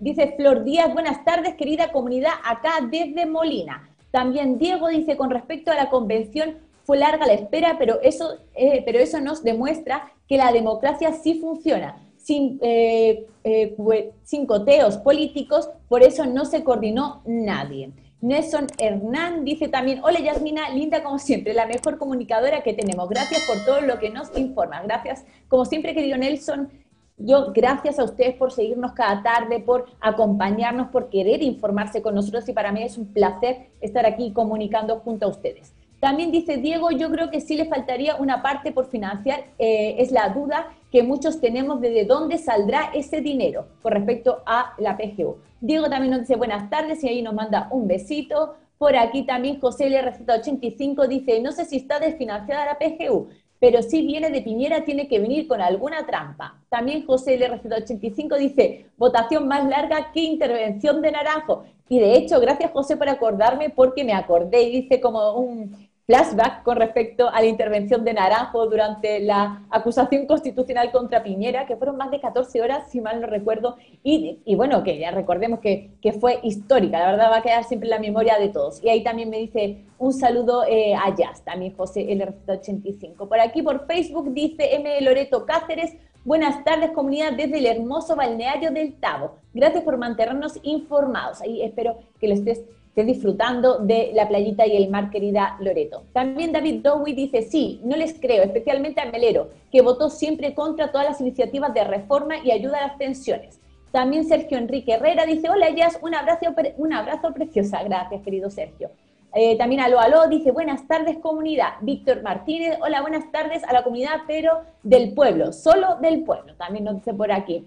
dice 0.04 0.34
Flor 0.36 0.64
Díaz, 0.64 0.92
buenas 0.92 1.24
tardes, 1.24 1.54
querida 1.54 1.90
comunidad, 1.90 2.32
acá 2.44 2.74
desde 2.90 3.24
Molina. 3.24 3.88
También 4.10 4.58
Diego 4.58 4.88
dice, 4.88 5.16
con 5.16 5.30
respecto 5.30 5.70
a 5.70 5.76
la 5.76 5.88
convención, 5.88 6.58
fue 6.84 6.98
larga 6.98 7.26
la 7.26 7.32
espera, 7.32 7.76
pero 7.78 8.02
eso, 8.02 8.36
eh, 8.54 8.82
pero 8.84 8.98
eso 8.98 9.18
nos 9.20 9.42
demuestra 9.42 10.12
que 10.28 10.36
la 10.36 10.52
democracia 10.52 11.14
sí 11.14 11.40
funciona 11.40 11.96
sin, 12.18 12.58
eh, 12.60 13.26
eh, 13.44 14.12
sin 14.24 14.44
coteos 14.44 14.98
políticos, 14.98 15.70
por 15.88 16.02
eso 16.02 16.26
no 16.26 16.44
se 16.44 16.62
coordinó 16.62 17.22
nadie. 17.24 17.90
Nelson 18.20 18.66
Hernán 18.78 19.44
dice 19.44 19.68
también, 19.68 20.00
hola 20.02 20.20
Yasmina, 20.20 20.68
linda 20.70 21.02
como 21.02 21.18
siempre, 21.18 21.54
la 21.54 21.66
mejor 21.66 21.96
comunicadora 21.96 22.62
que 22.62 22.74
tenemos. 22.74 23.08
Gracias 23.08 23.42
por 23.46 23.64
todo 23.64 23.80
lo 23.80 23.98
que 23.98 24.10
nos 24.10 24.36
informa. 24.36 24.82
Gracias, 24.82 25.24
como 25.48 25.64
siempre 25.64 25.94
querido 25.94 26.18
Nelson, 26.18 26.70
yo 27.16 27.52
gracias 27.52 27.98
a 27.98 28.04
ustedes 28.04 28.34
por 28.34 28.52
seguirnos 28.52 28.92
cada 28.92 29.22
tarde, 29.22 29.60
por 29.60 29.86
acompañarnos, 30.00 30.88
por 30.88 31.08
querer 31.08 31.42
informarse 31.42 32.02
con 32.02 32.14
nosotros 32.14 32.48
y 32.48 32.52
para 32.52 32.72
mí 32.72 32.82
es 32.82 32.98
un 32.98 33.06
placer 33.06 33.70
estar 33.80 34.04
aquí 34.04 34.32
comunicando 34.32 34.98
junto 35.00 35.26
a 35.26 35.28
ustedes. 35.28 35.72
También 36.00 36.30
dice 36.30 36.58
Diego, 36.58 36.90
yo 36.90 37.10
creo 37.10 37.30
que 37.30 37.40
sí 37.40 37.56
le 37.56 37.64
faltaría 37.64 38.16
una 38.16 38.42
parte 38.42 38.72
por 38.72 38.90
financiar, 38.90 39.44
eh, 39.58 39.96
es 39.98 40.10
la 40.10 40.28
duda 40.28 40.68
que 40.90 41.02
muchos 41.02 41.40
tenemos 41.40 41.80
de, 41.80 41.90
de 41.90 42.04
dónde 42.04 42.36
saldrá 42.36 42.90
ese 42.92 43.20
dinero 43.20 43.68
con 43.80 43.92
respecto 43.92 44.42
a 44.44 44.74
la 44.78 44.98
PGU. 44.98 45.38
Diego 45.60 45.88
también 45.88 46.10
nos 46.10 46.20
dice 46.20 46.36
buenas 46.36 46.68
tardes 46.68 47.02
y 47.02 47.08
ahí 47.08 47.22
nos 47.22 47.32
manda 47.32 47.68
un 47.70 47.86
besito. 47.88 48.56
Por 48.76 48.96
aquí 48.96 49.22
también 49.22 49.60
José 49.60 49.88
LRZ85 49.88 51.08
dice, 51.08 51.40
no 51.40 51.52
sé 51.52 51.64
si 51.64 51.76
está 51.76 51.98
desfinanciada 52.00 52.66
la 52.66 52.78
PGU, 52.78 53.28
pero 53.64 53.80
si 53.80 54.02
viene 54.02 54.28
de 54.28 54.42
Piñera 54.42 54.84
tiene 54.84 55.08
que 55.08 55.18
venir 55.18 55.48
con 55.48 55.62
alguna 55.62 56.04
trampa. 56.04 56.60
También 56.68 57.06
José 57.06 57.40
LRZ85 57.40 58.36
dice, 58.36 58.90
votación 58.98 59.48
más 59.48 59.66
larga 59.66 60.12
que 60.12 60.20
intervención 60.20 61.00
de 61.00 61.10
Naranjo. 61.10 61.64
Y 61.88 61.98
de 61.98 62.14
hecho, 62.14 62.38
gracias 62.40 62.72
José 62.72 62.98
por 62.98 63.08
acordarme 63.08 63.70
porque 63.70 64.04
me 64.04 64.12
acordé 64.12 64.64
y 64.64 64.82
dice 64.82 65.00
como 65.00 65.38
un, 65.38 65.88
flashback 66.06 66.62
con 66.62 66.76
respecto 66.76 67.28
a 67.30 67.40
la 67.40 67.46
intervención 67.46 68.04
de 68.04 68.12
Naranjo 68.12 68.66
durante 68.66 69.20
la 69.20 69.62
acusación 69.70 70.26
constitucional 70.26 70.92
contra 70.92 71.22
Piñera, 71.22 71.66
que 71.66 71.76
fueron 71.76 71.96
más 71.96 72.10
de 72.10 72.20
14 72.20 72.60
horas, 72.60 72.90
si 72.90 73.00
mal 73.00 73.20
no 73.20 73.26
recuerdo, 73.26 73.76
y, 74.02 74.38
bueno, 74.54 74.82
que 74.82 74.98
ya 74.98 75.10
recordemos 75.10 75.60
que, 75.60 75.90
fue 76.20 76.40
histórica, 76.42 76.98
la 76.98 77.12
verdad 77.12 77.30
va 77.30 77.38
a 77.38 77.42
quedar 77.42 77.64
siempre 77.64 77.86
en 77.86 77.90
la 77.90 77.98
memoria 77.98 78.38
de 78.38 78.50
todos. 78.50 78.82
Y 78.84 78.88
ahí 78.88 79.02
también 79.02 79.30
me 79.30 79.38
dice 79.38 79.84
un 79.98 80.12
saludo 80.12 80.64
eh, 80.68 80.94
a 80.94 81.14
Jazz, 81.14 81.42
también 81.42 81.74
José 81.74 82.06
LR85. 82.08 83.26
Por 83.28 83.40
aquí 83.40 83.62
por 83.62 83.86
Facebook 83.86 84.32
dice 84.32 84.74
M. 84.76 85.00
Loreto 85.00 85.46
Cáceres, 85.46 85.96
Buenas 86.26 86.64
tardes 86.64 86.92
comunidad 86.92 87.34
desde 87.34 87.58
el 87.58 87.66
hermoso 87.66 88.16
balneario 88.16 88.70
del 88.70 88.94
Tavo. 88.94 89.36
Gracias 89.52 89.84
por 89.84 89.98
mantenernos 89.98 90.58
informados. 90.62 91.42
Ahí 91.42 91.60
espero 91.60 91.98
que 92.18 92.28
lo 92.28 92.32
estés 92.32 92.62
esté 92.94 93.02
disfrutando 93.02 93.78
de 93.78 94.12
la 94.14 94.28
playita 94.28 94.64
y 94.68 94.76
el 94.76 94.88
mar, 94.88 95.10
querida 95.10 95.56
Loreto. 95.58 96.04
También 96.12 96.52
David 96.52 96.80
Dowie 96.80 97.12
dice, 97.12 97.42
sí, 97.42 97.80
no 97.82 97.96
les 97.96 98.14
creo, 98.20 98.44
especialmente 98.44 99.00
a 99.00 99.10
Melero, 99.10 99.48
que 99.72 99.82
votó 99.82 100.08
siempre 100.08 100.54
contra 100.54 100.92
todas 100.92 101.08
las 101.08 101.20
iniciativas 101.20 101.74
de 101.74 101.82
reforma 101.82 102.36
y 102.44 102.52
ayuda 102.52 102.78
a 102.78 102.86
las 102.86 102.96
pensiones. 102.96 103.60
También 103.90 104.28
Sergio 104.28 104.58
Enrique 104.58 104.92
Herrera 104.92 105.26
dice, 105.26 105.50
hola 105.50 105.70
Jazz, 105.70 105.98
un 106.02 106.14
abrazo, 106.14 106.46
un 106.76 106.92
abrazo 106.92 107.34
preciosa. 107.34 107.82
Gracias, 107.82 108.22
querido 108.22 108.48
Sergio. 108.48 108.90
Eh, 109.34 109.58
también 109.58 109.80
Aló 109.80 109.98
Aló 109.98 110.28
dice, 110.28 110.52
buenas 110.52 110.86
tardes 110.86 111.18
comunidad. 111.18 111.72
Víctor 111.80 112.22
Martínez, 112.22 112.78
hola, 112.80 113.00
buenas 113.00 113.32
tardes 113.32 113.64
a 113.64 113.72
la 113.72 113.82
comunidad, 113.82 114.20
pero 114.28 114.60
del 114.84 115.14
pueblo, 115.14 115.52
solo 115.52 115.96
del 116.00 116.22
pueblo. 116.22 116.54
También 116.54 116.84
nos 116.84 116.94
dice 116.94 117.12
por 117.12 117.32
aquí. 117.32 117.66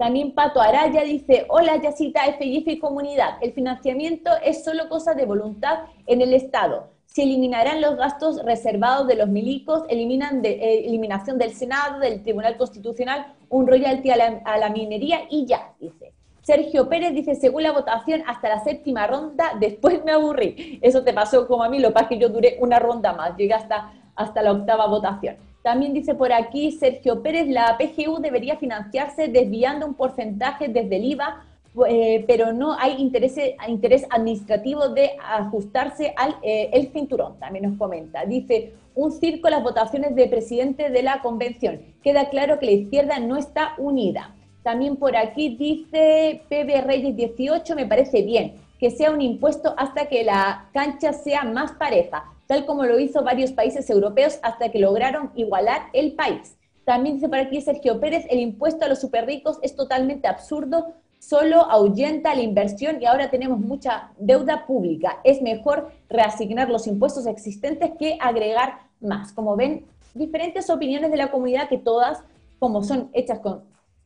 También 0.00 0.32
Pato 0.32 0.62
Araya 0.62 1.04
dice, 1.04 1.44
hola 1.50 1.76
Yacita, 1.76 2.22
FIF 2.38 2.66
y 2.68 2.78
comunidad, 2.78 3.34
el 3.42 3.52
financiamiento 3.52 4.30
es 4.42 4.64
solo 4.64 4.88
cosa 4.88 5.12
de 5.12 5.26
voluntad 5.26 5.80
en 6.06 6.22
el 6.22 6.32
Estado. 6.32 6.88
Se 7.04 7.24
eliminarán 7.24 7.82
los 7.82 7.96
gastos 7.96 8.42
reservados 8.42 9.06
de 9.08 9.16
los 9.16 9.28
milicos, 9.28 9.82
eliminan 9.90 10.40
de, 10.40 10.52
eh, 10.52 10.86
eliminación 10.86 11.36
del 11.36 11.52
Senado, 11.52 12.00
del 12.00 12.22
Tribunal 12.22 12.56
Constitucional, 12.56 13.34
un 13.50 13.66
royalty 13.66 14.10
a 14.10 14.16
la, 14.56 14.70
minería 14.70 15.20
y 15.28 15.44
ya, 15.44 15.74
dice. 15.78 16.14
Sergio 16.40 16.88
Pérez 16.88 17.12
dice, 17.12 17.34
según 17.34 17.64
la 17.64 17.72
votación, 17.72 18.22
hasta 18.26 18.48
la 18.48 18.64
séptima 18.64 19.06
ronda, 19.06 19.52
después 19.60 20.02
me 20.02 20.12
aburrí. 20.12 20.78
Eso 20.80 21.04
te 21.04 21.12
pasó 21.12 21.46
como 21.46 21.62
a 21.62 21.68
mí, 21.68 21.78
lo 21.78 21.88
que 21.88 21.94
pasa 21.94 22.04
es 22.04 22.08
que 22.08 22.18
yo 22.18 22.30
duré 22.30 22.56
una 22.60 22.78
ronda 22.78 23.12
más, 23.12 23.36
llegué 23.36 23.52
hasta, 23.52 23.92
hasta 24.16 24.40
la 24.40 24.52
octava 24.52 24.86
votación. 24.86 25.36
También 25.62 25.92
dice 25.92 26.14
por 26.14 26.32
aquí 26.32 26.72
Sergio 26.72 27.22
Pérez, 27.22 27.48
la 27.48 27.76
PGU 27.76 28.20
debería 28.20 28.56
financiarse 28.56 29.28
desviando 29.28 29.86
un 29.86 29.94
porcentaje 29.94 30.68
desde 30.68 30.96
el 30.96 31.04
IVA, 31.04 31.44
eh, 31.86 32.24
pero 32.26 32.52
no 32.52 32.72
hay 32.78 33.00
interés, 33.00 33.36
interés 33.68 34.06
administrativo 34.10 34.88
de 34.88 35.12
ajustarse 35.22 36.14
al 36.16 36.36
eh, 36.42 36.70
el 36.72 36.90
cinturón, 36.92 37.38
también 37.38 37.68
nos 37.68 37.78
comenta. 37.78 38.24
Dice, 38.24 38.72
un 38.94 39.12
circo 39.12 39.48
las 39.50 39.62
votaciones 39.62 40.14
de 40.14 40.26
presidente 40.28 40.90
de 40.90 41.02
la 41.02 41.20
convención. 41.20 41.80
Queda 42.02 42.30
claro 42.30 42.58
que 42.58 42.66
la 42.66 42.72
izquierda 42.72 43.18
no 43.18 43.36
está 43.36 43.74
unida. 43.78 44.34
También 44.62 44.96
por 44.96 45.16
aquí 45.16 45.56
dice 45.56 46.42
PB 46.48 46.86
Reyes 46.86 47.16
18, 47.16 47.74
me 47.76 47.86
parece 47.86 48.22
bien 48.22 48.54
que 48.78 48.90
sea 48.90 49.10
un 49.10 49.20
impuesto 49.20 49.74
hasta 49.76 50.06
que 50.06 50.24
la 50.24 50.68
cancha 50.72 51.12
sea 51.12 51.44
más 51.44 51.72
pareja 51.72 52.24
tal 52.50 52.66
como 52.66 52.84
lo 52.84 52.98
hizo 52.98 53.22
varios 53.22 53.52
países 53.52 53.88
europeos 53.90 54.40
hasta 54.42 54.72
que 54.72 54.80
lograron 54.80 55.30
igualar 55.36 55.82
el 55.92 56.14
país. 56.14 56.56
También 56.84 57.14
dice 57.14 57.28
por 57.28 57.38
aquí 57.38 57.60
Sergio 57.60 58.00
Pérez, 58.00 58.26
el 58.28 58.40
impuesto 58.40 58.84
a 58.84 58.88
los 58.88 59.00
superricos 59.00 59.60
es 59.62 59.76
totalmente 59.76 60.26
absurdo, 60.26 60.94
solo 61.20 61.60
ahuyenta 61.70 62.34
la 62.34 62.42
inversión 62.42 63.00
y 63.00 63.06
ahora 63.06 63.30
tenemos 63.30 63.60
mucha 63.60 64.10
deuda 64.18 64.66
pública. 64.66 65.20
Es 65.22 65.40
mejor 65.40 65.92
reasignar 66.08 66.68
los 66.68 66.88
impuestos 66.88 67.28
existentes 67.28 67.92
que 67.96 68.18
agregar 68.20 68.80
más. 69.00 69.32
Como 69.32 69.54
ven, 69.54 69.84
diferentes 70.12 70.68
opiniones 70.70 71.12
de 71.12 71.18
la 71.18 71.30
comunidad 71.30 71.68
que 71.68 71.78
todas, 71.78 72.18
como 72.58 72.82
son 72.82 73.10
hechas 73.12 73.38
con 73.38 73.62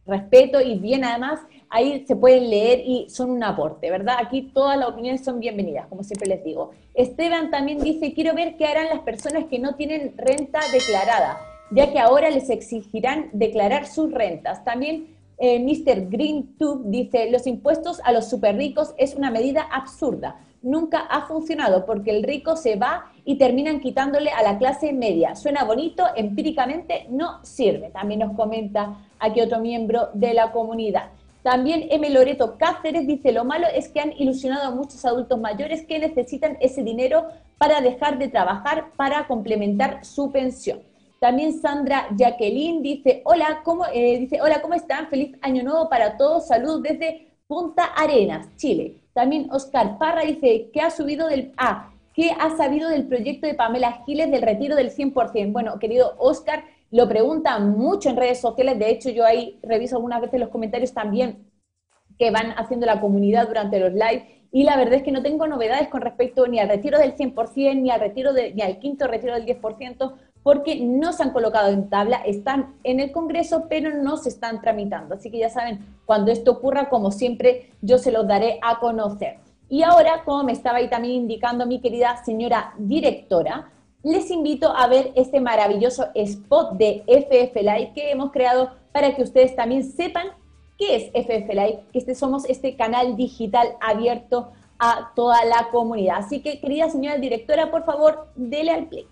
respeto 0.06 0.60
y 0.60 0.78
bien 0.78 1.02
además, 1.02 1.40
ahí 1.70 2.04
se 2.06 2.14
pueden 2.14 2.50
leer 2.50 2.82
y 2.84 3.08
son 3.08 3.30
un 3.30 3.42
aporte, 3.42 3.90
¿verdad? 3.90 4.16
Aquí 4.20 4.50
todas 4.52 4.76
las 4.78 4.90
opiniones 4.90 5.24
son 5.24 5.40
bienvenidas, 5.40 5.86
como 5.86 6.04
siempre 6.04 6.28
les 6.28 6.44
digo. 6.44 6.72
Esteban 6.94 7.50
también 7.50 7.80
dice, 7.80 8.14
quiero 8.14 8.34
ver 8.34 8.56
qué 8.56 8.66
harán 8.66 8.86
las 8.88 9.00
personas 9.00 9.44
que 9.50 9.58
no 9.58 9.74
tienen 9.74 10.14
renta 10.16 10.60
declarada, 10.72 11.38
ya 11.72 11.92
que 11.92 11.98
ahora 11.98 12.30
les 12.30 12.50
exigirán 12.50 13.30
declarar 13.32 13.86
sus 13.86 14.12
rentas. 14.12 14.64
También 14.64 15.16
eh, 15.38 15.58
Mr. 15.58 16.08
Green 16.08 16.56
Tube 16.56 16.82
dice, 16.86 17.30
los 17.30 17.48
impuestos 17.48 18.00
a 18.04 18.12
los 18.12 18.30
super 18.30 18.56
ricos 18.56 18.94
es 18.96 19.16
una 19.16 19.32
medida 19.32 19.62
absurda. 19.62 20.36
Nunca 20.62 21.00
ha 21.00 21.26
funcionado 21.26 21.84
porque 21.84 22.12
el 22.12 22.22
rico 22.22 22.56
se 22.56 22.76
va 22.76 23.10
y 23.24 23.38
terminan 23.38 23.80
quitándole 23.80 24.30
a 24.30 24.42
la 24.42 24.56
clase 24.56 24.92
media. 24.92 25.34
Suena 25.34 25.64
bonito, 25.64 26.04
empíricamente 26.14 27.06
no 27.10 27.44
sirve. 27.44 27.90
También 27.90 28.20
nos 28.20 28.36
comenta 28.36 28.96
aquí 29.18 29.40
otro 29.40 29.58
miembro 29.58 30.10
de 30.14 30.32
la 30.32 30.52
comunidad. 30.52 31.10
También 31.44 31.88
M. 31.90 32.08
Loreto 32.08 32.56
Cáceres 32.56 33.06
dice, 33.06 33.30
lo 33.30 33.44
malo 33.44 33.66
es 33.66 33.90
que 33.90 34.00
han 34.00 34.12
ilusionado 34.12 34.66
a 34.66 34.74
muchos 34.74 35.04
adultos 35.04 35.38
mayores 35.38 35.84
que 35.84 35.98
necesitan 35.98 36.56
ese 36.58 36.82
dinero 36.82 37.26
para 37.58 37.82
dejar 37.82 38.18
de 38.18 38.28
trabajar 38.28 38.92
para 38.96 39.26
complementar 39.26 40.02
su 40.06 40.32
pensión. 40.32 40.80
También 41.20 41.60
Sandra 41.60 42.08
Jacqueline 42.16 42.80
dice, 42.80 43.20
hola, 43.26 43.60
¿cómo, 43.62 43.84
eh, 43.92 44.20
dice, 44.20 44.40
hola, 44.40 44.62
¿cómo 44.62 44.72
están? 44.72 45.08
Feliz 45.08 45.36
año 45.42 45.62
nuevo 45.62 45.90
para 45.90 46.16
todos. 46.16 46.46
Salud 46.46 46.82
desde 46.82 47.28
Punta 47.46 47.84
Arenas, 47.84 48.48
Chile. 48.56 48.96
También 49.12 49.48
Oscar 49.52 49.98
Parra 49.98 50.22
dice, 50.22 50.70
¿qué 50.72 50.80
ha 50.80 50.90
subido 50.90 51.28
del... 51.28 51.52
Ah, 51.58 51.90
¿qué 52.14 52.30
ha 52.30 52.56
sabido 52.56 52.88
del 52.88 53.06
proyecto 53.06 53.46
de 53.46 53.52
Pamela 53.52 54.02
Giles 54.06 54.30
del 54.30 54.40
retiro 54.40 54.76
del 54.76 54.90
100%? 54.90 55.52
Bueno, 55.52 55.78
querido 55.78 56.14
Oscar, 56.16 56.64
lo 56.94 57.08
preguntan 57.08 57.76
mucho 57.76 58.08
en 58.08 58.16
redes 58.16 58.40
sociales. 58.40 58.78
De 58.78 58.88
hecho, 58.88 59.10
yo 59.10 59.24
ahí 59.24 59.58
reviso 59.64 59.96
algunas 59.96 60.20
veces 60.20 60.38
los 60.38 60.50
comentarios 60.50 60.92
también 60.92 61.50
que 62.20 62.30
van 62.30 62.52
haciendo 62.52 62.86
la 62.86 63.00
comunidad 63.00 63.48
durante 63.48 63.80
los 63.80 63.92
lives. 63.92 64.22
Y 64.52 64.62
la 64.62 64.76
verdad 64.76 64.94
es 64.94 65.02
que 65.02 65.10
no 65.10 65.20
tengo 65.20 65.48
novedades 65.48 65.88
con 65.88 66.02
respecto 66.02 66.46
ni 66.46 66.60
al 66.60 66.68
retiro 66.68 67.00
del 67.00 67.16
100%, 67.16 67.82
ni 67.82 67.90
al 67.90 67.98
retiro 67.98 68.30
ni 68.32 68.62
al 68.62 68.78
quinto 68.78 69.08
retiro 69.08 69.34
del 69.34 69.44
10%, 69.44 70.12
porque 70.44 70.76
no 70.76 71.12
se 71.12 71.24
han 71.24 71.32
colocado 71.32 71.70
en 71.70 71.90
tabla, 71.90 72.18
están 72.18 72.76
en 72.84 73.00
el 73.00 73.10
Congreso, 73.10 73.66
pero 73.68 73.90
no 73.92 74.16
se 74.16 74.28
están 74.28 74.60
tramitando. 74.60 75.16
Así 75.16 75.32
que 75.32 75.38
ya 75.38 75.50
saben, 75.50 75.84
cuando 76.06 76.30
esto 76.30 76.52
ocurra, 76.52 76.88
como 76.90 77.10
siempre, 77.10 77.70
yo 77.82 77.98
se 77.98 78.12
los 78.12 78.28
daré 78.28 78.60
a 78.62 78.78
conocer. 78.78 79.38
Y 79.68 79.82
ahora, 79.82 80.22
como 80.24 80.44
me 80.44 80.52
estaba 80.52 80.78
ahí 80.78 80.88
también 80.88 81.14
indicando 81.14 81.66
mi 81.66 81.80
querida 81.80 82.22
señora 82.24 82.72
directora, 82.78 83.72
les 84.04 84.30
invito 84.30 84.68
a 84.76 84.86
ver 84.86 85.12
este 85.16 85.40
maravilloso 85.40 86.06
spot 86.14 86.74
de 86.74 87.02
FF 87.06 87.56
Live 87.56 87.92
que 87.94 88.10
hemos 88.10 88.30
creado 88.30 88.70
para 88.92 89.16
que 89.16 89.22
ustedes 89.22 89.56
también 89.56 89.82
sepan 89.82 90.28
qué 90.78 90.96
es 90.96 91.04
FF 91.12 91.48
Live, 91.48 91.84
que 91.90 91.98
este, 91.98 92.14
somos 92.14 92.44
este 92.44 92.76
canal 92.76 93.16
digital 93.16 93.76
abierto 93.80 94.52
a 94.78 95.12
toda 95.16 95.44
la 95.46 95.68
comunidad. 95.70 96.18
Así 96.18 96.40
que, 96.42 96.60
querida 96.60 96.90
señora 96.90 97.16
directora, 97.16 97.70
por 97.70 97.84
favor, 97.84 98.28
dele 98.36 98.72
al 98.72 98.86
play. 98.88 99.06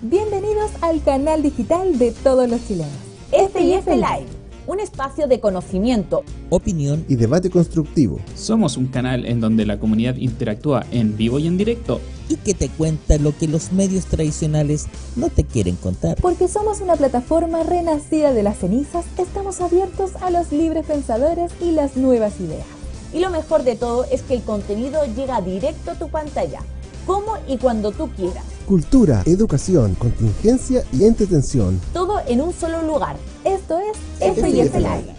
Bienvenidos 0.00 0.70
al 0.80 1.02
canal 1.02 1.42
digital 1.42 1.98
de 1.98 2.12
todos 2.12 2.48
los 2.48 2.64
chilenos. 2.68 2.92
FIF 3.30 3.86
Live, 3.88 4.26
un 4.68 4.80
espacio 4.80 5.26
de 5.26 5.40
conocimiento, 5.40 6.22
opinión 6.50 7.04
y 7.08 7.16
debate 7.16 7.48
constructivo. 7.48 8.20
Somos 8.34 8.76
un 8.76 8.86
canal 8.88 9.24
en 9.24 9.40
donde 9.40 9.64
la 9.64 9.80
comunidad 9.80 10.16
interactúa 10.16 10.84
en 10.92 11.16
vivo 11.16 11.38
y 11.38 11.46
en 11.46 11.56
directo 11.56 12.00
y 12.28 12.36
que 12.36 12.52
te 12.52 12.68
cuenta 12.68 13.16
lo 13.16 13.36
que 13.36 13.48
los 13.48 13.72
medios 13.72 14.04
tradicionales 14.04 14.86
no 15.16 15.30
te 15.30 15.44
quieren 15.44 15.76
contar. 15.76 16.18
Porque 16.20 16.48
somos 16.48 16.82
una 16.82 16.96
plataforma 16.96 17.62
renacida 17.62 18.34
de 18.34 18.42
las 18.42 18.58
cenizas, 18.58 19.06
estamos 19.16 19.62
abiertos 19.62 20.14
a 20.20 20.28
los 20.30 20.52
libres 20.52 20.84
pensadores 20.84 21.50
y 21.62 21.72
las 21.72 21.96
nuevas 21.96 22.38
ideas. 22.38 22.66
Y 23.14 23.20
lo 23.20 23.30
mejor 23.30 23.64
de 23.64 23.74
todo 23.74 24.04
es 24.04 24.20
que 24.20 24.34
el 24.34 24.42
contenido 24.42 25.00
llega 25.16 25.40
directo 25.40 25.92
a 25.92 25.94
tu 25.94 26.10
pantalla, 26.10 26.60
como 27.08 27.38
y 27.48 27.56
cuando 27.56 27.90
tú 27.90 28.08
quieras 28.10 28.44
cultura, 28.66 29.22
educación, 29.24 29.94
contingencia 29.94 30.84
y 30.92 31.04
entretención. 31.04 31.80
Todo 31.94 32.20
en 32.28 32.42
un 32.42 32.52
solo 32.52 32.82
lugar. 32.82 33.16
Esto 33.42 33.78
es 33.78 33.96
FIF 34.34 34.74
Live. 34.74 35.14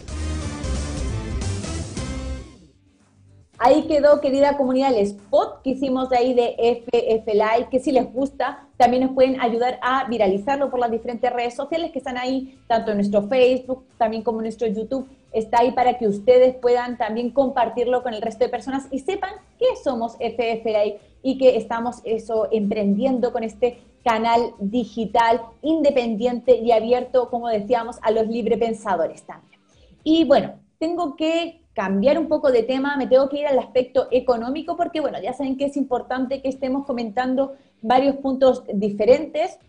Ahí 3.57 3.87
quedó, 3.87 4.21
querida 4.21 4.55
comunidad, 4.55 4.93
el 4.93 4.99
spot 4.99 5.63
que 5.63 5.71
hicimos 5.71 6.09
de 6.11 6.17
ahí 6.17 6.33
de 6.35 6.55
FF 6.59 7.33
Live, 7.33 7.67
que 7.71 7.79
si 7.79 7.91
les 7.91 8.13
gusta, 8.13 8.67
también 8.77 9.03
nos 9.03 9.13
pueden 9.13 9.41
ayudar 9.41 9.79
a 9.81 10.07
viralizarlo 10.07 10.69
por 10.69 10.79
las 10.79 10.91
diferentes 10.91 11.33
redes 11.33 11.55
sociales 11.55 11.91
que 11.91 11.97
están 11.97 12.17
ahí, 12.17 12.57
tanto 12.67 12.91
en 12.91 12.97
nuestro 12.97 13.23
Facebook, 13.23 13.83
también 13.97 14.21
como 14.21 14.39
en 14.39 14.43
nuestro 14.43 14.67
YouTube. 14.67 15.09
Está 15.33 15.59
ahí 15.59 15.71
para 15.71 15.97
que 15.97 16.07
ustedes 16.07 16.55
puedan 16.55 16.97
también 16.97 17.31
compartirlo 17.31 18.01
con 18.01 18.13
el 18.13 18.21
resto 18.21 18.45
de 18.45 18.49
personas 18.49 18.87
y 18.91 18.99
sepan 18.99 19.31
que 19.57 19.65
somos 19.83 20.13
FF 20.19 20.65
Live 20.65 20.99
y 21.21 21.37
que 21.37 21.57
estamos 21.57 22.01
eso 22.03 22.47
emprendiendo 22.51 23.31
con 23.31 23.43
este 23.43 23.81
canal 24.03 24.53
digital 24.59 25.41
independiente 25.61 26.57
y 26.57 26.71
abierto, 26.71 27.29
como 27.29 27.47
decíamos, 27.49 27.97
a 28.01 28.11
los 28.11 28.27
librepensadores 28.27 29.23
también. 29.23 29.59
Y 30.03 30.23
bueno, 30.23 30.53
tengo 30.77 31.15
que 31.15 31.61
cambiar 31.73 32.17
un 32.17 32.27
poco 32.27 32.51
de 32.51 32.63
tema, 32.63 32.97
me 32.97 33.07
tengo 33.07 33.29
que 33.29 33.39
ir 33.39 33.47
al 33.47 33.59
aspecto 33.59 34.07
económico 34.11 34.75
porque, 34.75 35.01
bueno, 35.01 35.17
ya 35.21 35.33
saben 35.33 35.57
que 35.57 35.65
es 35.65 35.77
importante 35.77 36.41
que 36.41 36.49
estemos 36.49 36.85
comentando 36.85 37.53
varios 37.81 38.17
puntos 38.17 38.63
diferentes 38.73 39.59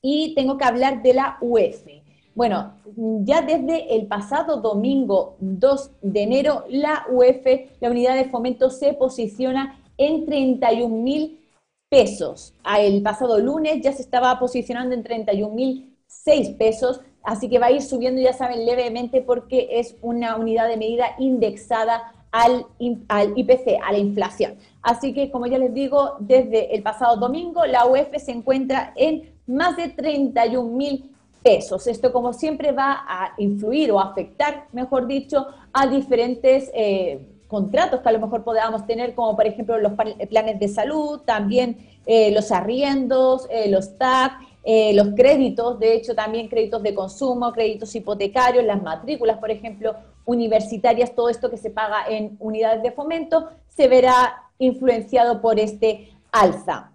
y 0.00 0.34
tengo 0.34 0.58
que 0.58 0.64
hablar 0.64 1.02
de 1.02 1.14
la 1.14 1.38
UEF. 1.40 1.86
Bueno, 2.34 2.74
ya 3.22 3.42
desde 3.42 3.94
el 3.94 4.06
pasado 4.06 4.60
domingo 4.60 5.36
2 5.38 5.90
de 6.02 6.22
enero, 6.22 6.64
la 6.68 7.06
UEF, 7.08 7.70
la 7.80 7.90
unidad 7.90 8.16
de 8.16 8.24
fomento, 8.24 8.70
se 8.70 8.92
posiciona 8.92 9.78
en 9.98 10.26
31 10.26 10.96
mil 10.96 11.40
pesos. 11.88 12.54
El 12.78 13.02
pasado 13.02 13.38
lunes 13.38 13.80
ya 13.82 13.92
se 13.92 14.02
estaba 14.02 14.38
posicionando 14.38 14.94
en 14.94 15.02
31 15.02 15.54
mil 15.54 15.96
6 16.06 16.50
pesos, 16.50 17.00
así 17.22 17.48
que 17.48 17.58
va 17.58 17.66
a 17.66 17.72
ir 17.72 17.82
subiendo, 17.82 18.20
ya 18.20 18.32
saben, 18.32 18.64
levemente 18.64 19.20
porque 19.20 19.68
es 19.72 19.96
una 20.00 20.36
unidad 20.36 20.68
de 20.68 20.76
medida 20.76 21.06
indexada 21.18 22.12
al, 22.30 22.66
al, 23.08 23.32
IPC, 23.36 23.78
a 23.82 23.92
la 23.92 23.98
inflación. 23.98 24.56
Así 24.82 25.12
que, 25.12 25.30
como 25.30 25.46
ya 25.46 25.58
les 25.58 25.72
digo, 25.72 26.16
desde 26.20 26.74
el 26.74 26.82
pasado 26.82 27.16
domingo 27.16 27.64
la 27.64 27.86
UEF 27.86 28.16
se 28.16 28.32
encuentra 28.32 28.92
en 28.96 29.34
más 29.46 29.76
de 29.76 29.88
31 29.88 30.68
mil 30.76 31.14
pesos. 31.42 31.86
Esto, 31.86 32.12
como 32.12 32.32
siempre, 32.32 32.72
va 32.72 33.04
a 33.06 33.34
influir 33.38 33.92
o 33.92 34.00
afectar, 34.00 34.66
mejor 34.72 35.06
dicho, 35.06 35.46
a 35.72 35.86
diferentes 35.86 36.70
eh, 36.74 37.33
contratos 37.54 38.00
que 38.00 38.08
a 38.08 38.12
lo 38.12 38.18
mejor 38.18 38.42
podamos 38.42 38.84
tener, 38.84 39.14
como 39.14 39.36
por 39.36 39.46
ejemplo 39.46 39.78
los 39.78 39.92
planes 40.28 40.58
de 40.58 40.66
salud, 40.66 41.20
también 41.20 41.76
eh, 42.04 42.32
los 42.32 42.50
arriendos, 42.50 43.46
eh, 43.48 43.70
los 43.70 43.96
TAC, 43.96 44.32
eh, 44.64 44.92
los 44.92 45.10
créditos, 45.14 45.78
de 45.78 45.94
hecho 45.94 46.16
también 46.16 46.48
créditos 46.48 46.82
de 46.82 46.92
consumo, 46.94 47.52
créditos 47.52 47.94
hipotecarios, 47.94 48.64
las 48.64 48.82
matrículas, 48.82 49.38
por 49.38 49.52
ejemplo, 49.52 49.94
universitarias, 50.24 51.14
todo 51.14 51.28
esto 51.28 51.48
que 51.48 51.56
se 51.56 51.70
paga 51.70 51.98
en 52.08 52.36
unidades 52.40 52.82
de 52.82 52.90
fomento, 52.90 53.50
se 53.68 53.86
verá 53.86 54.42
influenciado 54.58 55.40
por 55.40 55.60
este 55.60 56.08
alza. 56.32 56.93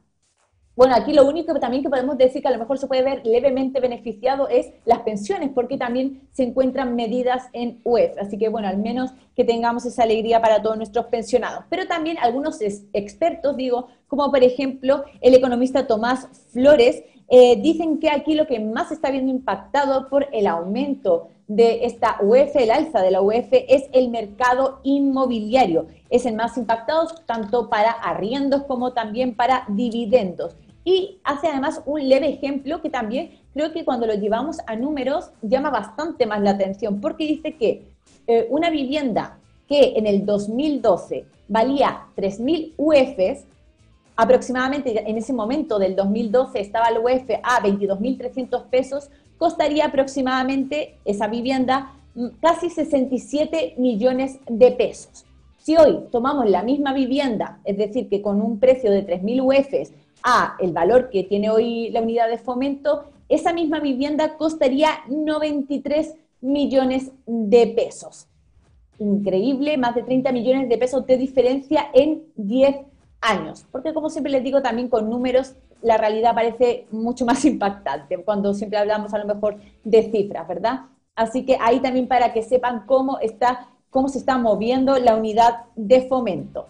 Bueno, 0.79 0.95
aquí 0.95 1.11
lo 1.11 1.27
único 1.27 1.53
que 1.53 1.59
también 1.59 1.83
que 1.83 1.89
podemos 1.89 2.17
decir 2.17 2.41
que 2.41 2.47
a 2.47 2.51
lo 2.51 2.57
mejor 2.57 2.77
se 2.77 2.87
puede 2.87 3.03
ver 3.03 3.25
levemente 3.25 3.81
beneficiado 3.81 4.47
es 4.47 4.71
las 4.85 4.99
pensiones, 4.99 5.49
porque 5.53 5.77
también 5.77 6.21
se 6.31 6.43
encuentran 6.43 6.95
medidas 6.95 7.49
en 7.51 7.81
UEF. 7.83 8.17
Así 8.17 8.37
que, 8.37 8.47
bueno, 8.47 8.69
al 8.69 8.77
menos 8.77 9.11
que 9.35 9.43
tengamos 9.43 9.85
esa 9.85 10.03
alegría 10.03 10.39
para 10.39 10.61
todos 10.61 10.77
nuestros 10.77 11.07
pensionados. 11.07 11.65
Pero 11.69 11.85
también 11.85 12.17
algunos 12.21 12.61
expertos, 12.61 13.57
digo, 13.57 13.89
como 14.07 14.31
por 14.31 14.41
ejemplo 14.41 15.03
el 15.19 15.33
economista 15.33 15.85
Tomás 15.85 16.29
Flores, 16.53 17.03
eh, 17.27 17.57
dicen 17.61 17.99
que 17.99 18.09
aquí 18.09 18.33
lo 18.33 18.47
que 18.47 18.61
más 18.61 18.89
está 18.93 19.11
viendo 19.11 19.31
impactado 19.31 20.07
por 20.07 20.29
el 20.31 20.47
aumento 20.47 21.27
de 21.49 21.83
esta 21.87 22.19
UEF, 22.21 22.55
el 22.55 22.71
alza 22.71 23.01
de 23.01 23.11
la 23.11 23.21
UEF, 23.21 23.49
es 23.51 23.89
el 23.91 24.07
mercado 24.07 24.79
inmobiliario. 24.83 25.87
Es 26.09 26.25
el 26.25 26.35
más 26.35 26.57
impactado 26.57 27.09
tanto 27.25 27.69
para 27.69 27.91
arriendos 27.91 28.63
como 28.63 28.93
también 28.93 29.35
para 29.35 29.65
dividendos. 29.67 30.55
Y 30.89 31.19
hace 31.23 31.45
además 31.45 31.83
un 31.85 32.09
leve 32.09 32.29
ejemplo 32.29 32.81
que 32.81 32.89
también 32.89 33.29
creo 33.53 33.71
que 33.71 33.85
cuando 33.85 34.07
lo 34.07 34.15
llevamos 34.15 34.57
a 34.65 34.75
números 34.75 35.29
llama 35.43 35.69
bastante 35.69 36.25
más 36.25 36.41
la 36.41 36.49
atención, 36.49 36.99
porque 36.99 37.27
dice 37.27 37.53
que 37.53 37.83
eh, 38.25 38.47
una 38.49 38.71
vivienda 38.71 39.37
que 39.67 39.93
en 39.97 40.07
el 40.07 40.25
2012 40.25 41.25
valía 41.47 42.07
3.000 42.17 42.73
UEFs, 42.75 43.45
aproximadamente 44.15 45.07
en 45.07 45.15
ese 45.15 45.31
momento 45.31 45.77
del 45.77 45.95
2012 45.95 46.59
estaba 46.59 46.87
el 46.87 46.97
UEF 46.97 47.29
a 47.43 47.61
22.300 47.61 48.63
pesos, 48.71 49.11
costaría 49.37 49.85
aproximadamente 49.85 50.97
esa 51.05 51.27
vivienda 51.27 51.93
mm, 52.15 52.29
casi 52.41 52.71
67 52.71 53.75
millones 53.77 54.39
de 54.47 54.71
pesos. 54.71 55.23
Si 55.59 55.77
hoy 55.77 55.99
tomamos 56.11 56.49
la 56.49 56.63
misma 56.63 56.93
vivienda, 56.93 57.59
es 57.63 57.77
decir, 57.77 58.09
que 58.09 58.23
con 58.23 58.41
un 58.41 58.59
precio 58.59 58.89
de 58.89 59.05
3.000 59.05 59.43
UEFs 59.43 59.91
a 60.23 60.55
el 60.59 60.71
valor 60.71 61.09
que 61.09 61.23
tiene 61.23 61.49
hoy 61.49 61.89
la 61.91 62.01
unidad 62.01 62.29
de 62.29 62.37
fomento, 62.37 63.05
esa 63.27 63.53
misma 63.53 63.79
vivienda 63.79 64.37
costaría 64.37 64.89
93 65.07 66.15
millones 66.41 67.11
de 67.25 67.67
pesos. 67.67 68.27
Increíble, 68.97 69.77
más 69.77 69.95
de 69.95 70.03
30 70.03 70.31
millones 70.31 70.69
de 70.69 70.77
pesos 70.77 71.05
de 71.05 71.17
diferencia 71.17 71.89
en 71.93 72.23
10 72.35 72.77
años. 73.21 73.65
Porque 73.71 73.93
como 73.93 74.09
siempre 74.09 74.31
les 74.31 74.43
digo, 74.43 74.61
también 74.61 74.89
con 74.89 75.09
números 75.09 75.55
la 75.81 75.97
realidad 75.97 76.35
parece 76.35 76.87
mucho 76.91 77.25
más 77.25 77.45
impactante 77.45 78.17
cuando 78.23 78.53
siempre 78.53 78.79
hablamos 78.79 79.13
a 79.13 79.19
lo 79.19 79.33
mejor 79.33 79.57
de 79.83 80.11
cifras, 80.11 80.47
¿verdad? 80.47 80.81
Así 81.15 81.45
que 81.45 81.57
ahí 81.59 81.79
también 81.79 82.07
para 82.07 82.33
que 82.33 82.43
sepan 82.43 82.83
cómo 82.85 83.19
está, 83.19 83.67
cómo 83.89 84.07
se 84.09 84.19
está 84.19 84.37
moviendo 84.37 84.97
la 84.97 85.15
unidad 85.15 85.65
de 85.75 86.01
fomento. 86.07 86.67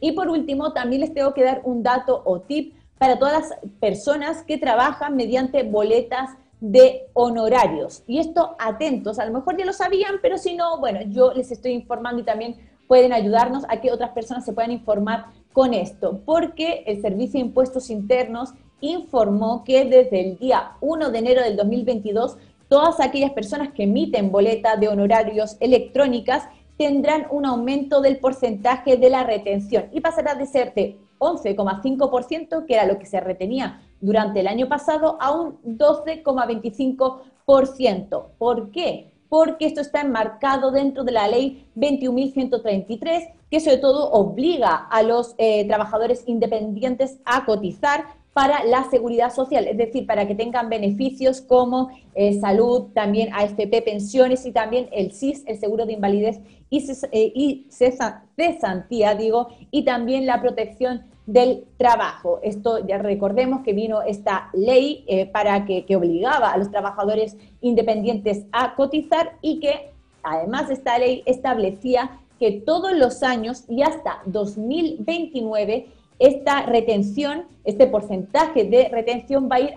Y 0.00 0.12
por 0.12 0.28
último, 0.28 0.72
también 0.72 1.00
les 1.00 1.14
tengo 1.14 1.34
que 1.34 1.44
dar 1.44 1.62
un 1.64 1.82
dato 1.82 2.22
o 2.24 2.40
tip 2.40 2.74
para 2.98 3.18
todas 3.18 3.50
las 3.50 3.70
personas 3.80 4.42
que 4.42 4.58
trabajan 4.58 5.16
mediante 5.16 5.62
boletas 5.62 6.30
de 6.60 7.06
honorarios. 7.14 8.02
Y 8.06 8.18
esto 8.18 8.56
atentos, 8.58 9.18
a 9.18 9.26
lo 9.26 9.32
mejor 9.32 9.56
ya 9.56 9.64
lo 9.64 9.72
sabían, 9.72 10.16
pero 10.20 10.38
si 10.38 10.54
no, 10.54 10.78
bueno, 10.78 11.00
yo 11.08 11.32
les 11.32 11.50
estoy 11.52 11.72
informando 11.72 12.22
y 12.22 12.24
también 12.24 12.56
pueden 12.88 13.12
ayudarnos 13.12 13.64
a 13.68 13.80
que 13.80 13.92
otras 13.92 14.10
personas 14.10 14.44
se 14.44 14.52
puedan 14.52 14.72
informar 14.72 15.26
con 15.52 15.74
esto, 15.74 16.20
porque 16.24 16.84
el 16.86 17.00
Servicio 17.00 17.40
de 17.40 17.46
Impuestos 17.46 17.90
Internos 17.90 18.50
informó 18.80 19.64
que 19.64 19.84
desde 19.84 20.20
el 20.20 20.38
día 20.38 20.72
1 20.80 21.10
de 21.10 21.18
enero 21.18 21.42
del 21.42 21.56
2022, 21.56 22.36
todas 22.68 23.00
aquellas 23.00 23.32
personas 23.32 23.72
que 23.72 23.84
emiten 23.84 24.30
boleta 24.30 24.76
de 24.76 24.88
honorarios 24.88 25.56
electrónicas 25.60 26.48
tendrán 26.78 27.26
un 27.30 27.44
aumento 27.44 28.00
del 28.00 28.18
porcentaje 28.18 28.96
de 28.96 29.10
la 29.10 29.24
retención 29.24 29.90
y 29.92 30.00
pasará 30.00 30.36
de 30.36 30.46
ser 30.46 30.72
de 30.72 30.96
11,5%, 31.18 32.64
que 32.64 32.74
era 32.74 32.86
lo 32.86 32.98
que 32.98 33.04
se 33.06 33.20
retenía 33.20 33.82
durante 34.00 34.40
el 34.40 34.46
año 34.46 34.68
pasado, 34.68 35.18
a 35.20 35.32
un 35.32 35.58
12,25%. 35.64 38.26
¿Por 38.38 38.70
qué? 38.70 39.10
Porque 39.28 39.66
esto 39.66 39.80
está 39.80 40.02
enmarcado 40.02 40.70
dentro 40.70 41.02
de 41.02 41.10
la 41.12 41.26
ley 41.26 41.66
21.133, 41.76 43.32
que 43.50 43.60
sobre 43.60 43.78
todo 43.78 44.12
obliga 44.12 44.76
a 44.76 45.02
los 45.02 45.34
eh, 45.38 45.66
trabajadores 45.66 46.22
independientes 46.26 47.18
a 47.24 47.44
cotizar 47.44 48.04
para 48.38 48.62
la 48.62 48.84
seguridad 48.84 49.34
social, 49.34 49.66
es 49.66 49.76
decir, 49.76 50.06
para 50.06 50.28
que 50.28 50.36
tengan 50.36 50.68
beneficios 50.68 51.40
como 51.40 51.90
eh, 52.14 52.38
salud, 52.38 52.84
también 52.94 53.30
AFP, 53.34 53.82
pensiones 53.82 54.46
y 54.46 54.52
también 54.52 54.88
el 54.92 55.10
SIS, 55.10 55.42
el 55.48 55.58
seguro 55.58 55.86
de 55.86 55.94
invalidez 55.94 56.38
y, 56.70 56.88
eh, 57.10 57.64
cesantía, 57.68 59.16
digo, 59.16 59.48
y 59.72 59.82
también 59.82 60.24
la 60.24 60.40
protección 60.40 61.02
del 61.26 61.64
trabajo. 61.78 62.38
Esto 62.44 62.86
ya 62.86 62.98
recordemos 62.98 63.64
que 63.64 63.72
vino 63.72 64.02
esta 64.02 64.50
ley 64.52 65.04
eh, 65.08 65.26
para 65.26 65.64
que, 65.64 65.84
que 65.84 65.96
obligaba 65.96 66.52
a 66.52 66.58
los 66.58 66.70
trabajadores 66.70 67.36
independientes 67.60 68.44
a 68.52 68.76
cotizar 68.76 69.32
y 69.42 69.58
que 69.58 69.90
además 70.22 70.70
esta 70.70 70.96
ley 70.96 71.24
establecía 71.26 72.20
que 72.38 72.52
todos 72.52 72.96
los 72.96 73.24
años 73.24 73.64
y 73.68 73.82
hasta 73.82 74.22
2029 74.26 75.88
esta 76.18 76.62
retención, 76.62 77.44
este 77.64 77.86
porcentaje 77.86 78.64
de 78.64 78.88
retención 78.88 79.48
va 79.50 79.56
a 79.56 79.60
ir 79.60 79.74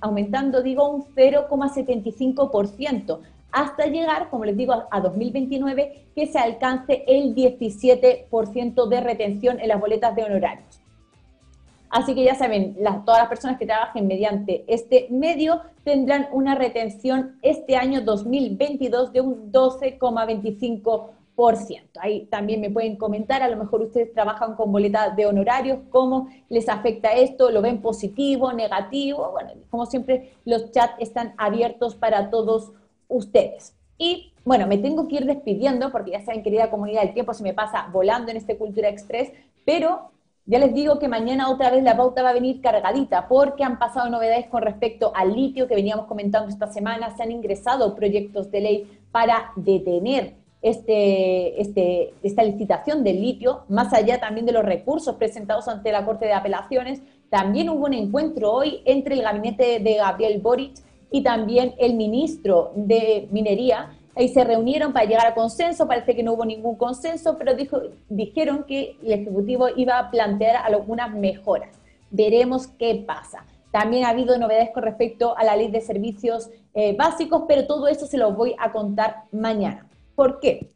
aumentando, 0.00 0.62
digo, 0.62 0.88
un 0.88 1.04
0,75%, 1.14 3.20
hasta 3.50 3.86
llegar, 3.86 4.30
como 4.30 4.44
les 4.46 4.56
digo, 4.56 4.84
a 4.90 5.00
2029, 5.00 6.06
que 6.14 6.26
se 6.26 6.38
alcance 6.38 7.04
el 7.06 7.34
17% 7.34 8.88
de 8.88 9.00
retención 9.00 9.60
en 9.60 9.68
las 9.68 9.78
boletas 9.78 10.16
de 10.16 10.24
honorarios. 10.24 10.80
Así 11.90 12.14
que 12.14 12.24
ya 12.24 12.34
saben, 12.34 12.74
todas 13.04 13.20
las 13.20 13.28
personas 13.28 13.58
que 13.58 13.66
trabajen 13.66 14.06
mediante 14.06 14.64
este 14.66 15.08
medio 15.10 15.60
tendrán 15.84 16.28
una 16.32 16.54
retención 16.54 17.36
este 17.42 17.76
año 17.76 18.00
2022 18.00 19.12
de 19.12 19.20
un 19.20 19.52
12,25%. 19.52 21.10
Ahí 22.00 22.26
también 22.26 22.60
me 22.60 22.70
pueden 22.70 22.96
comentar, 22.96 23.42
a 23.42 23.48
lo 23.48 23.56
mejor 23.56 23.82
ustedes 23.82 24.12
trabajan 24.12 24.54
con 24.54 24.70
boletas 24.70 25.16
de 25.16 25.26
honorarios, 25.26 25.80
cómo 25.90 26.28
les 26.48 26.68
afecta 26.68 27.12
esto, 27.12 27.50
lo 27.50 27.62
ven 27.62 27.82
positivo, 27.82 28.52
negativo. 28.52 29.30
Bueno, 29.32 29.50
como 29.70 29.86
siempre, 29.86 30.34
los 30.44 30.70
chats 30.70 30.94
están 31.00 31.34
abiertos 31.38 31.96
para 31.96 32.30
todos 32.30 32.72
ustedes. 33.08 33.74
Y 33.98 34.32
bueno, 34.44 34.66
me 34.66 34.78
tengo 34.78 35.08
que 35.08 35.16
ir 35.16 35.26
despidiendo 35.26 35.90
porque 35.90 36.12
ya 36.12 36.24
saben, 36.24 36.42
querida 36.42 36.70
comunidad, 36.70 37.02
el 37.02 37.14
tiempo 37.14 37.34
se 37.34 37.42
me 37.42 37.54
pasa 37.54 37.88
volando 37.92 38.30
en 38.30 38.36
este 38.36 38.56
Cultura 38.56 38.88
Express, 38.88 39.32
pero 39.64 40.10
ya 40.44 40.58
les 40.58 40.74
digo 40.74 40.98
que 40.98 41.08
mañana 41.08 41.50
otra 41.50 41.70
vez 41.70 41.82
la 41.82 41.96
pauta 41.96 42.22
va 42.22 42.30
a 42.30 42.34
venir 42.34 42.60
cargadita 42.60 43.28
porque 43.28 43.64
han 43.64 43.78
pasado 43.78 44.08
novedades 44.10 44.46
con 44.46 44.62
respecto 44.62 45.12
al 45.14 45.34
litio 45.34 45.68
que 45.68 45.74
veníamos 45.74 46.06
comentando 46.06 46.48
esta 46.48 46.66
semana. 46.66 47.16
Se 47.16 47.22
han 47.22 47.30
ingresado 47.30 47.94
proyectos 47.94 48.50
de 48.50 48.60
ley 48.60 49.00
para 49.12 49.52
detener 49.56 50.41
este, 50.62 51.60
este, 51.60 52.14
esta 52.22 52.44
licitación 52.44 53.02
del 53.02 53.20
litio, 53.20 53.64
más 53.68 53.92
allá 53.92 54.20
también 54.20 54.46
de 54.46 54.52
los 54.52 54.64
recursos 54.64 55.16
presentados 55.16 55.66
ante 55.68 55.90
la 55.90 56.04
Corte 56.04 56.26
de 56.26 56.32
Apelaciones, 56.32 57.02
también 57.30 57.68
hubo 57.68 57.86
un 57.86 57.94
encuentro 57.94 58.52
hoy 58.52 58.80
entre 58.84 59.16
el 59.16 59.22
gabinete 59.22 59.80
de 59.80 59.94
Gabriel 59.94 60.40
Boric 60.40 60.74
y 61.10 61.22
también 61.22 61.74
el 61.78 61.94
ministro 61.94 62.72
de 62.76 63.28
Minería. 63.32 63.96
Ahí 64.14 64.28
se 64.28 64.44
reunieron 64.44 64.92
para 64.92 65.06
llegar 65.06 65.26
a 65.26 65.34
consenso, 65.34 65.88
parece 65.88 66.14
que 66.14 66.22
no 66.22 66.34
hubo 66.34 66.44
ningún 66.44 66.76
consenso, 66.76 67.36
pero 67.38 67.54
dijo, 67.54 67.80
dijeron 68.08 68.64
que 68.64 68.96
el 69.02 69.12
Ejecutivo 69.12 69.66
iba 69.74 69.98
a 69.98 70.10
plantear 70.10 70.56
algunas 70.56 71.12
mejoras. 71.12 71.80
Veremos 72.10 72.66
qué 72.66 73.02
pasa. 73.06 73.46
También 73.70 74.04
ha 74.04 74.10
habido 74.10 74.38
novedades 74.38 74.70
con 74.70 74.82
respecto 74.82 75.36
a 75.36 75.42
la 75.44 75.56
ley 75.56 75.70
de 75.70 75.80
servicios 75.80 76.50
eh, 76.74 76.94
básicos, 76.94 77.44
pero 77.48 77.66
todo 77.66 77.88
eso 77.88 78.06
se 78.06 78.18
lo 78.18 78.32
voy 78.32 78.54
a 78.58 78.70
contar 78.70 79.24
mañana. 79.32 79.88
¿Por 80.22 80.38
qué? 80.38 80.70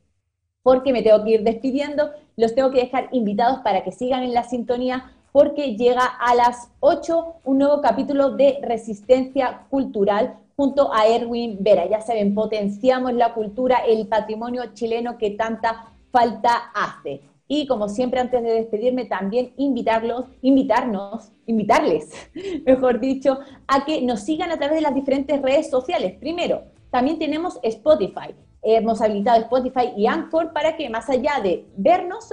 Porque 0.65 0.93
me 0.93 1.03
tengo 1.03 1.23
que 1.23 1.31
ir 1.31 1.45
despidiendo, 1.45 2.11
los 2.37 2.57
tengo 2.57 2.73
que 2.73 2.81
dejar 2.81 3.09
invitados 3.13 3.61
para 3.61 3.85
que 3.85 3.93
sigan 3.93 4.25
en 4.25 4.35
la 4.35 4.43
sintonía 4.43 5.13
porque 5.31 5.77
llega 5.77 6.05
a 6.05 6.35
las 6.35 6.73
8 6.81 7.43
un 7.45 7.59
nuevo 7.59 7.81
capítulo 7.81 8.31
de 8.31 8.59
Resistencia 8.61 9.67
Cultural 9.71 10.35
junto 10.57 10.93
a 10.93 11.07
Erwin 11.07 11.59
Vera. 11.61 11.89
Ya 11.89 12.01
saben, 12.01 12.35
potenciamos 12.35 13.13
la 13.13 13.35
cultura, 13.35 13.77
el 13.87 14.09
patrimonio 14.09 14.75
chileno 14.75 15.17
que 15.17 15.31
tanta 15.31 15.93
falta 16.11 16.73
hace. 16.75 17.21
Y 17.47 17.69
como 17.69 17.89
siempre, 17.89 18.19
antes 18.19 18.43
de 18.43 18.53
despedirme, 18.53 19.05
también 19.05 19.53
invitarlos, 19.57 20.25
invitarnos, 20.43 21.31
invitarles, 21.47 22.11
mejor 22.67 22.99
dicho, 22.99 23.39
a 23.69 23.85
que 23.85 24.03
nos 24.03 24.23
sigan 24.23 24.51
a 24.51 24.57
través 24.57 24.79
de 24.79 24.83
las 24.83 24.97
diferentes 24.97 25.41
redes 25.41 25.71
sociales. 25.71 26.15
Primero, 26.19 26.65
también 26.91 27.21
tenemos 27.21 27.61
Spotify 27.63 28.35
hemos 28.75 29.01
habilitado 29.01 29.41
Spotify 29.43 29.93
y 29.97 30.07
Anchor 30.07 30.53
para 30.53 30.77
que 30.77 30.91
más 30.91 31.09
allá 31.09 31.41
de 31.43 31.65
vernos 31.77 32.29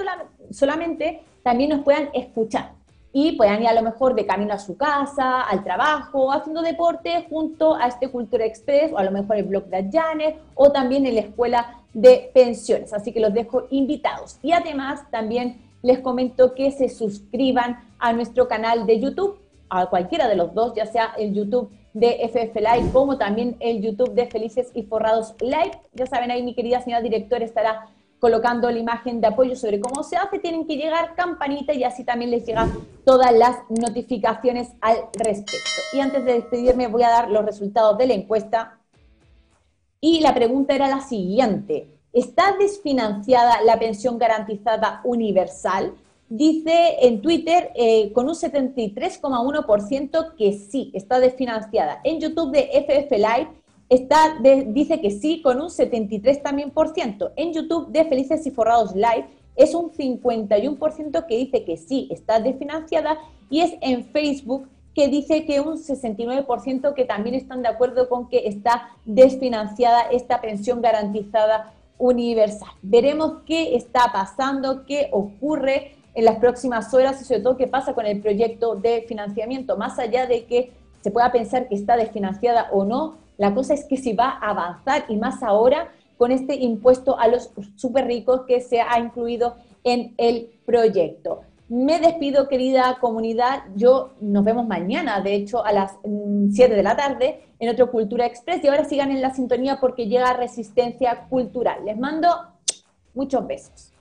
solamente, 0.51 1.21
también 1.43 1.69
nos 1.69 1.83
puedan 1.83 2.09
escuchar. 2.13 2.71
y 3.15 3.33
puedan 3.33 3.61
ir 3.61 3.67
a 3.67 3.73
lo 3.73 3.83
mejor 3.83 4.15
de 4.15 4.25
camino 4.25 4.55
a 4.55 4.57
su 4.57 4.75
casa, 4.75 5.43
al 5.43 5.63
trabajo, 5.63 6.31
haciendo 6.31 6.63
deporte 6.63 7.27
junto 7.29 7.75
a 7.75 7.85
este 7.85 8.09
Cultura 8.09 8.43
Express 8.43 8.91
o 8.91 8.97
a 8.97 9.03
lo 9.03 9.11
mejor 9.11 9.37
el 9.37 9.43
blog 9.43 9.65
de 9.65 9.87
Janet 9.91 10.39
o 10.55 10.71
también 10.71 11.05
en 11.05 11.13
la 11.13 11.21
escuela 11.21 11.83
de 11.93 12.31
pensiones. 12.33 12.91
Así 12.91 13.11
que 13.13 13.19
los 13.19 13.31
dejo 13.31 13.67
invitados. 13.69 14.39
Y 14.41 14.51
además 14.51 15.03
también 15.11 15.61
les 15.83 15.99
comento 15.99 16.55
que 16.55 16.71
se 16.71 16.89
suscriban 16.89 17.87
a 17.99 18.13
nuestro 18.13 18.47
canal 18.47 18.87
de 18.87 18.99
YouTube, 18.99 19.37
a 19.69 19.85
cualquiera 19.85 20.27
de 20.27 20.35
los 20.35 20.51
dos, 20.55 20.73
ya 20.75 20.87
sea 20.87 21.13
el 21.15 21.35
YouTube 21.35 21.69
de 21.93 22.27
FF 22.27 22.55
Live 22.55 22.91
como 22.91 23.17
también 23.17 23.55
el 23.59 23.81
YouTube 23.81 24.13
de 24.13 24.27
Felices 24.27 24.71
y 24.73 24.83
Forrados 24.83 25.35
Live. 25.39 25.79
Ya 25.93 26.05
saben, 26.05 26.31
ahí 26.31 26.43
mi 26.43 26.55
querida 26.55 26.81
señora 26.81 27.01
directora 27.01 27.45
estará 27.45 27.87
colocando 28.23 28.71
la 28.71 28.79
imagen 28.79 29.19
de 29.19 29.27
apoyo 29.27 29.53
sobre 29.55 29.81
cómo 29.81 30.01
se 30.01 30.15
hace, 30.15 30.39
tienen 30.39 30.65
que 30.65 30.77
llegar 30.77 31.13
campanita 31.13 31.73
y 31.73 31.83
así 31.83 32.05
también 32.05 32.31
les 32.31 32.45
llegan 32.45 32.71
todas 33.03 33.33
las 33.33 33.57
notificaciones 33.69 34.69
al 34.79 34.95
respecto. 35.11 35.81
Y 35.91 35.99
antes 35.99 36.23
de 36.23 36.35
despedirme 36.35 36.87
voy 36.87 37.03
a 37.03 37.09
dar 37.09 37.29
los 37.29 37.43
resultados 37.43 37.97
de 37.97 38.07
la 38.07 38.13
encuesta. 38.13 38.79
Y 39.99 40.21
la 40.21 40.33
pregunta 40.33 40.73
era 40.73 40.87
la 40.87 41.01
siguiente. 41.01 41.89
¿Está 42.13 42.55
desfinanciada 42.57 43.61
la 43.61 43.77
pensión 43.77 44.17
garantizada 44.17 45.01
universal? 45.03 45.93
Dice 46.35 46.95
en 47.01 47.21
Twitter 47.21 47.69
eh, 47.75 48.11
con 48.11 48.27
un 48.27 48.33
73,1% 48.33 50.35
que 50.35 50.53
sí, 50.53 50.89
está 50.95 51.19
desfinanciada. 51.19 52.01
En 52.03 52.19
YouTube 52.19 52.51
de 52.51 52.71
FF 52.71 53.11
Live 53.11 53.49
está 53.87 54.39
dice 54.65 54.99
que 54.99 55.11
sí 55.11 55.43
con 55.43 55.61
un 55.61 55.69
73 55.69 56.41
también 56.41 56.71
por 56.71 56.91
ciento. 56.95 57.33
En 57.35 57.53
YouTube 57.53 57.91
de 57.91 58.05
Felices 58.05 58.47
y 58.47 58.49
Forrados 58.49 58.95
Live 58.95 59.27
es 59.55 59.75
un 59.75 59.91
51% 59.91 61.27
que 61.27 61.37
dice 61.37 61.65
que 61.65 61.77
sí 61.77 62.07
está 62.09 62.39
desfinanciada 62.39 63.19
y 63.51 63.59
es 63.59 63.75
en 63.81 64.03
Facebook 64.05 64.67
que 64.95 65.09
dice 65.09 65.45
que 65.45 65.61
un 65.61 65.77
69% 65.77 66.95
que 66.95 67.05
también 67.05 67.35
están 67.35 67.61
de 67.61 67.67
acuerdo 67.67 68.09
con 68.09 68.27
que 68.27 68.47
está 68.47 68.89
desfinanciada 69.05 70.01
esta 70.11 70.41
pensión 70.41 70.81
garantizada 70.81 71.75
universal. 71.99 72.71
Veremos 72.81 73.43
qué 73.45 73.75
está 73.75 74.09
pasando, 74.11 74.83
qué 74.87 75.09
ocurre 75.11 76.01
en 76.13 76.25
las 76.25 76.37
próximas 76.37 76.93
horas 76.93 77.21
y 77.21 77.25
sobre 77.25 77.41
todo 77.41 77.57
qué 77.57 77.67
pasa 77.67 77.93
con 77.93 78.05
el 78.05 78.21
proyecto 78.21 78.75
de 78.75 79.03
financiamiento, 79.07 79.77
más 79.77 79.99
allá 79.99 80.27
de 80.27 80.45
que 80.45 80.71
se 81.01 81.11
pueda 81.11 81.31
pensar 81.31 81.67
que 81.67 81.75
está 81.75 81.97
desfinanciada 81.97 82.69
o 82.71 82.85
no, 82.85 83.15
la 83.37 83.53
cosa 83.53 83.73
es 83.73 83.85
que 83.85 83.97
si 83.97 84.13
va 84.13 84.29
a 84.29 84.51
avanzar 84.51 85.05
y 85.09 85.17
más 85.17 85.43
ahora 85.43 85.91
con 86.17 86.31
este 86.31 86.55
impuesto 86.55 87.19
a 87.19 87.27
los 87.27 87.51
súper 87.75 88.05
ricos 88.05 88.41
que 88.47 88.61
se 88.61 88.79
ha 88.79 88.99
incluido 88.99 89.55
en 89.83 90.13
el 90.17 90.51
proyecto. 90.65 91.41
Me 91.69 91.99
despido, 91.99 92.47
querida 92.47 92.97
comunidad. 92.99 93.63
Yo 93.75 94.11
nos 94.21 94.43
vemos 94.43 94.67
mañana, 94.67 95.21
de 95.21 95.33
hecho, 95.33 95.65
a 95.65 95.71
las 95.71 95.93
7 96.03 96.07
mm, 96.07 96.75
de 96.75 96.83
la 96.83 96.95
tarde 96.95 97.41
en 97.57 97.69
otro 97.69 97.89
Cultura 97.89 98.25
Express. 98.25 98.63
Y 98.63 98.67
ahora 98.67 98.85
sigan 98.85 99.11
en 99.11 99.21
la 99.21 99.33
sintonía 99.33 99.79
porque 99.79 100.07
llega 100.07 100.33
Resistencia 100.33 101.25
Cultural. 101.29 101.83
Les 101.85 101.97
mando 101.97 102.27
muchos 103.13 103.47
besos. 103.47 103.92